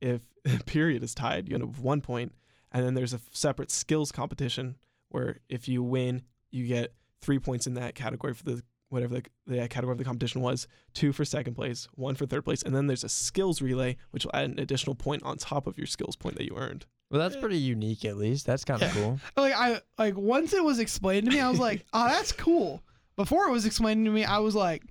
[0.00, 2.32] If a period is tied, you end up with one point.
[2.72, 4.76] And then there's a separate skills competition
[5.10, 6.94] where if you win, you get
[7.24, 10.68] three points in that category for the whatever the, the category of the competition was,
[10.92, 14.24] two for second place, one for third place, and then there's a skills relay, which
[14.24, 16.86] will add an additional point on top of your skills point that you earned.
[17.10, 18.46] Well, that's pretty unique at least.
[18.46, 19.20] That's kind of cool.
[19.36, 22.82] like I like once it was explained to me, I was like, "Oh, that's cool."
[23.16, 24.82] Before it was explained to me, I was like,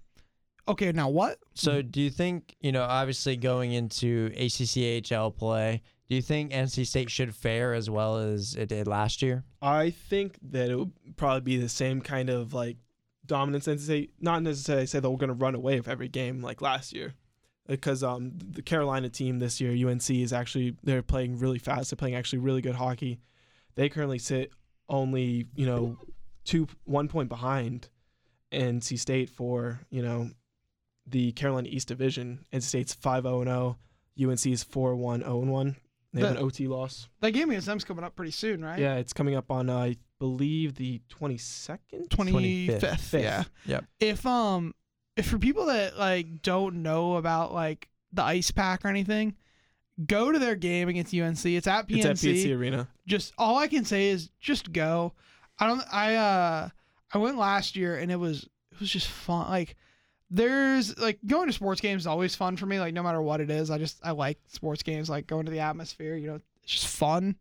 [0.67, 6.15] "Okay, now what?" So do you think, you know, obviously going into ACCHL play, do
[6.15, 9.43] you think NC State should fare as well as it did last year?
[9.61, 12.77] I think that it would probably be the same kind of like
[13.25, 14.13] dominance NC State.
[14.19, 17.13] Not necessarily say that we're going to run away with every game like last year,
[17.67, 21.89] because um, the Carolina team this year, UNC is actually they're playing really fast.
[21.89, 23.19] They're playing actually really good hockey.
[23.75, 24.51] They currently sit
[24.89, 25.97] only you know
[26.43, 27.89] two one point behind
[28.51, 30.29] NC State for you know
[31.07, 32.45] the Carolina East Division.
[32.51, 33.77] NC State's five zero and oh.
[34.17, 34.31] zero.
[34.31, 35.75] UNC's four one oh zero 1 1.
[36.13, 37.09] They the, have an OT loss.
[37.21, 38.77] That game against them's coming up pretty soon, right?
[38.77, 43.13] Yeah, it's coming up on I believe the twenty second, twenty fifth.
[43.13, 43.43] Yeah.
[43.65, 43.85] Yep.
[43.99, 44.75] If um,
[45.17, 49.35] if for people that like don't know about like the ice pack or anything,
[50.05, 51.45] go to their game against UNC.
[51.45, 51.97] It's at PNC.
[51.97, 52.87] It's at PNC Arena.
[53.07, 55.13] Just all I can say is just go.
[55.59, 55.83] I don't.
[55.91, 56.69] I uh,
[57.11, 59.49] I went last year and it was it was just fun.
[59.49, 59.75] Like
[60.35, 62.79] there's like going to sports games is always fun for me.
[62.79, 65.09] Like no matter what it is, I just I like sports games.
[65.09, 66.15] Like going to the atmosphere.
[66.15, 67.35] You know, it's just fun.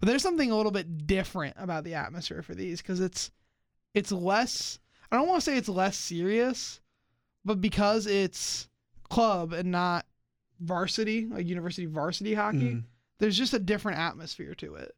[0.00, 3.30] But there's something a little bit different about the atmosphere for these because it's
[3.94, 4.78] it's less.
[5.10, 6.80] I don't want to say it's less serious,
[7.44, 8.66] but because it's
[9.10, 10.06] club and not
[10.58, 12.84] varsity, like university varsity hockey, Mm.
[13.18, 14.92] there's just a different atmosphere to it.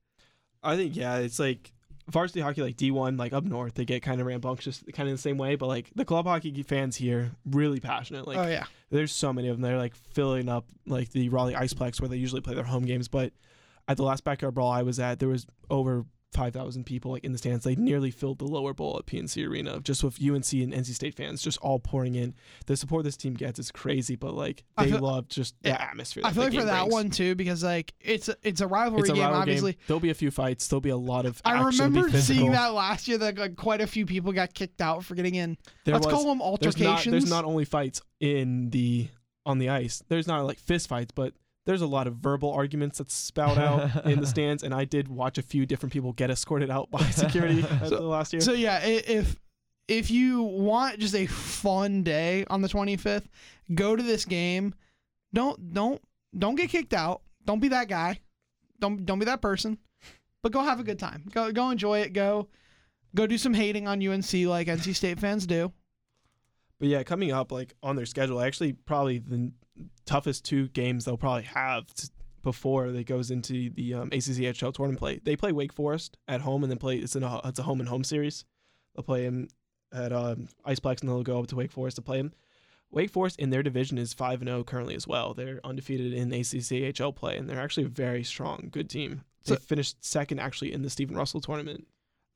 [0.62, 1.72] I think yeah, it's like
[2.08, 5.14] varsity hockey, like D one, like up north, they get kind of rambunctious, kind of
[5.14, 5.56] the same way.
[5.56, 8.26] But like the club hockey fans here, really passionate.
[8.26, 8.64] Like oh yeah.
[8.90, 9.62] there's so many of them.
[9.62, 13.08] They're like filling up like the Raleigh Iceplex where they usually play their home games.
[13.08, 13.32] But
[13.88, 16.04] at the last backyard brawl I was at, there was over
[16.34, 17.64] five thousand people like in the stands.
[17.64, 21.14] They nearly filled the lower bowl at PNC Arena just with UNC and NC State
[21.14, 22.34] fans just all pouring in.
[22.66, 26.22] The support this team gets is crazy, but like they feel- love just the atmosphere.
[26.26, 26.92] I feel like for game that brings.
[26.92, 29.24] one too, because like it's a, it's a rivalry it's a game.
[29.24, 29.80] obviously, game.
[29.86, 30.66] There'll be a few fights.
[30.68, 31.40] There'll be a lot of.
[31.44, 33.18] I remember seeing that last year.
[33.18, 35.56] That like quite a few people got kicked out for getting in.
[35.84, 37.06] There let's was- call them there's altercations.
[37.06, 39.08] not, there's not only fights in the
[39.46, 40.02] on the ice.
[40.08, 41.34] There's not like fist fights, but
[41.66, 44.62] there's a lot of verbal arguments that spout out in the stands.
[44.62, 48.00] And I did watch a few different people get escorted out by security So- the
[48.02, 48.40] last year.
[48.42, 49.40] So yeah, if
[49.88, 53.24] if you want just a fun day on the 25th,
[53.74, 54.74] go to this game.
[55.32, 56.00] Don't don't
[56.36, 57.22] don't get kicked out.
[57.44, 58.20] Don't be that guy.
[58.80, 59.78] Don't don't be that person.
[60.42, 61.24] But go have a good time.
[61.32, 62.12] Go go enjoy it.
[62.12, 62.48] Go
[63.14, 65.72] go do some hating on UNC like NC State fans do.
[66.78, 69.52] But yeah, coming up like on their schedule, actually probably the n-
[70.06, 71.86] toughest two games they'll probably have
[72.42, 75.20] before they goes into the um, ACCHL tournament play.
[75.22, 77.80] They play Wake Forest at home and then play it's in a it's a home
[77.80, 78.44] and home series.
[78.94, 79.48] They'll play him
[79.92, 82.32] at um, Iceplex and they'll go up to Wake Forest to play him.
[82.90, 85.34] Wake Forest in their division is five and zero currently as well.
[85.34, 89.22] They're undefeated in ACCHL play and they're actually a very strong, good team.
[89.46, 91.86] They So- finished second actually in the Stephen Russell tournament.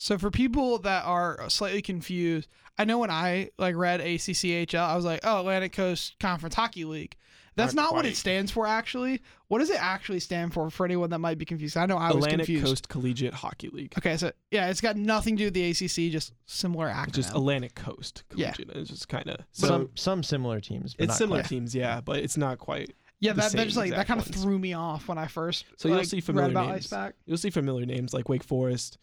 [0.01, 4.95] So for people that are slightly confused, I know when I like read ACCHL, I
[4.95, 7.17] was like, "Oh, Atlantic Coast Conference Hockey League."
[7.59, 9.21] That's Not not, what it stands for actually.
[9.49, 11.77] What does it actually stand for for anyone that might be confused?
[11.77, 12.27] I know I was confused.
[12.27, 12.67] Atlantic confused.
[12.67, 13.95] Coast Collegiate Hockey League.
[13.99, 17.09] Okay, so yeah, it's got nothing to do with the ACC, just similar acronym.
[17.09, 18.53] It's just Atlantic Coast Yeah.
[18.53, 18.77] Collegiate.
[18.77, 20.95] It's just kind of so some some similar teams.
[20.95, 21.49] But it's not similar quite.
[21.49, 22.95] teams, yeah, but it's not quite.
[23.21, 25.65] yeah, the that, that just like that kind of threw me off when I first
[25.77, 26.85] So you'll like, see familiar about names.
[26.85, 27.15] Ice Pack.
[27.27, 28.99] You'll see familiar names like Wake Forest,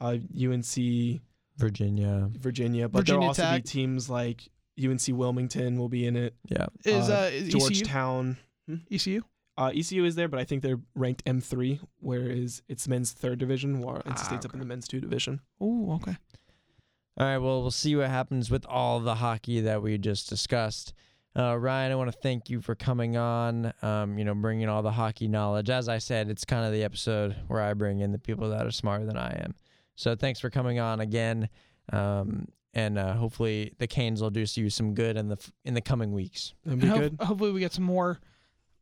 [0.00, 1.20] uh, UNC,
[1.58, 2.30] Virginia.
[2.38, 3.62] Virginia, but Virginia there'll also Tech.
[3.62, 4.48] be teams like
[4.84, 6.34] UNC Wilmington will be in it.
[6.48, 6.66] Yeah.
[6.84, 7.58] Is uh, uh, is ECU?
[7.60, 8.36] Georgetown.
[8.90, 9.22] ECU?
[9.58, 13.80] Uh, ECU is there, but I think they're ranked M3, whereas it's men's third division,
[13.80, 15.40] while NC Ah, State's up in the men's two division.
[15.60, 16.16] Oh, okay.
[17.18, 17.38] All right.
[17.38, 20.94] Well, we'll see what happens with all the hockey that we just discussed.
[21.36, 23.72] Uh, Ryan, I want to thank you for coming on.
[23.82, 25.68] Um, you know, bringing all the hockey knowledge.
[25.68, 28.66] As I said, it's kind of the episode where I bring in the people that
[28.66, 29.54] are smarter than I am.
[29.94, 31.48] So thanks for coming on again.
[31.92, 35.80] Um, and uh, hopefully the Canes will do you some good in the in the
[35.80, 36.54] coming weeks.
[36.64, 37.16] That'd be ho- good.
[37.20, 38.20] Hopefully, we get some more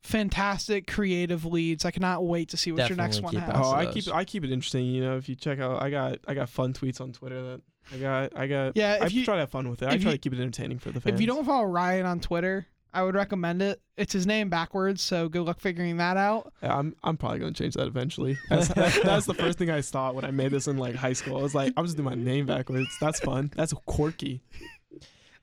[0.03, 1.85] fantastic creative leads.
[1.85, 3.51] I cannot wait to see what your next one has.
[3.55, 4.87] Oh, I keep I keep it interesting.
[4.87, 7.61] You know, if you check out, I got I got fun tweets on Twitter that
[7.95, 8.77] I got I got.
[8.77, 9.87] Yeah, I if you try to have fun with it.
[9.89, 11.15] I try you- to keep it entertaining for the fans.
[11.15, 13.81] if you don't follow Ryan on Twitter, I would recommend it.
[13.97, 16.53] It's his name backwards, so good luck figuring that out.
[16.63, 18.39] Yeah, I'm I'm probably gonna change that eventually.
[18.49, 21.13] That's, that, that's the first thing I thought when I made this in like high
[21.13, 21.37] school.
[21.39, 22.89] I was like, I'm just doing my name backwards.
[23.01, 23.51] That's fun.
[23.57, 24.41] That's quirky.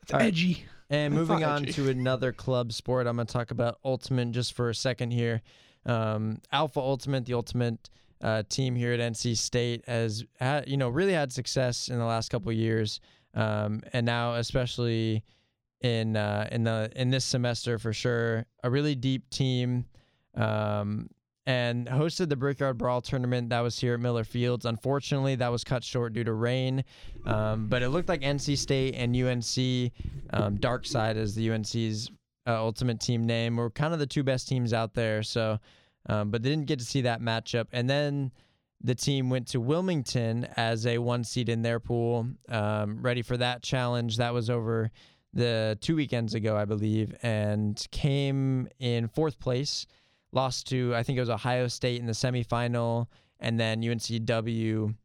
[0.02, 0.28] It's All right.
[0.28, 0.66] edgy.
[0.90, 1.74] And It's moving on edgy.
[1.74, 5.42] to another club sport, I'm going to talk about Ultimate just for a second here.
[5.86, 7.90] Um, Alpha Ultimate, the Ultimate
[8.22, 12.06] uh, team here at NC State, has had, you know really had success in the
[12.06, 13.00] last couple of years,
[13.34, 15.24] um, and now especially
[15.86, 19.86] in uh, in the in this semester for sure, a really deep team.
[20.36, 21.10] Um,
[21.48, 24.66] and hosted the Brickyard Brawl tournament that was here at Miller Fields.
[24.66, 26.84] Unfortunately, that was cut short due to rain.
[27.24, 29.92] Um, but it looked like NC State and UNC,
[30.34, 32.10] um, Dark Side is the UNC's
[32.48, 35.22] uh, ultimate team name, were kind of the two best teams out there.
[35.22, 35.60] So,
[36.10, 37.68] um, but they didn't get to see that matchup.
[37.72, 38.32] And then
[38.82, 43.38] the team went to Wilmington as a one seed in their pool, um, ready for
[43.38, 44.18] that challenge.
[44.18, 44.90] That was over
[45.36, 49.86] the two weekends ago, I believe, and came in fourth place.
[50.32, 53.08] Lost to I think it was Ohio State in the semifinal,
[53.40, 54.96] and then UNCW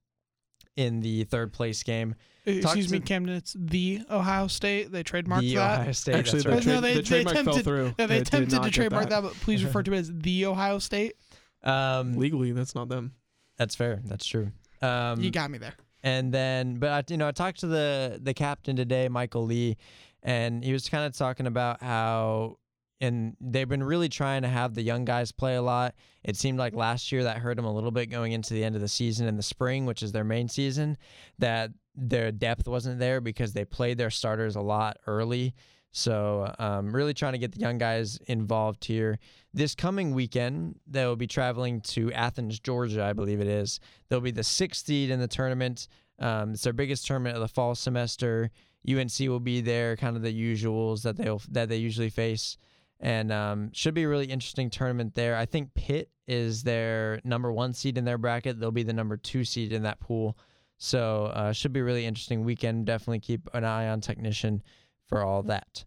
[0.76, 2.14] in the third place game.
[2.46, 3.36] Excuse to- me, Camden.
[3.36, 4.90] It's the Ohio State.
[4.90, 5.80] They trademarked the that.
[5.80, 6.14] Ohio State.
[6.16, 6.74] Actually, that's the, right.
[6.76, 7.94] No, they- the they trademark fell attempted- through.
[7.98, 9.22] Yeah, they attempted to get trademark that.
[9.22, 11.14] but please refer to it as the Ohio State.
[11.62, 13.12] Um, Legally, that's not them.
[13.58, 14.00] that's fair.
[14.04, 14.50] That's true.
[14.80, 15.74] Um, you got me there.
[16.02, 19.76] and then, but I, you know, I talked to the the captain today, Michael Lee,
[20.22, 22.58] and he was kind of talking about how,
[23.00, 25.94] and they've been really trying to have the young guys play a lot.
[26.22, 28.74] It seemed like last year that hurt them a little bit going into the end
[28.74, 30.98] of the season in the spring, which is their main season.
[31.38, 35.54] That their depth wasn't there because they played their starters a lot early.
[35.92, 39.18] So, um, really trying to get the young guys involved here.
[39.52, 43.80] This coming weekend, they'll be traveling to Athens, Georgia, I believe it is.
[44.08, 45.88] They'll be the sixth seed in the tournament.
[46.20, 48.50] Um, it's their biggest tournament of the fall semester.
[48.88, 52.56] UNC will be there, kind of the usuals that they'll that they usually face,
[52.98, 55.36] and um, should be a really interesting tournament there.
[55.36, 58.58] I think Pitt is their number one seed in their bracket.
[58.58, 60.38] They'll be the number two seed in that pool.
[60.78, 62.86] So uh, should be really interesting weekend.
[62.86, 64.62] Definitely keep an eye on technician
[65.06, 65.84] for all that.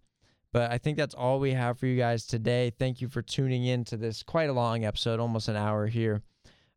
[0.52, 2.72] But I think that's all we have for you guys today.
[2.78, 6.22] Thank you for tuning in to this quite a long episode, almost an hour here.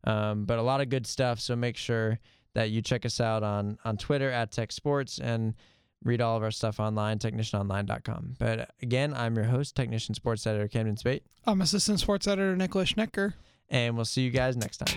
[0.03, 1.39] Um, but a lot of good stuff.
[1.39, 2.19] So make sure
[2.55, 5.53] that you check us out on on Twitter at Tech Sports and
[6.03, 8.35] read all of our stuff online, technicianonline.com.
[8.39, 12.93] But again, I'm your host, Technician Sports Editor Camden Spate, I'm assistant sports editor Nicholas
[12.93, 13.33] Schnecker.
[13.69, 14.95] and we'll see you guys next time.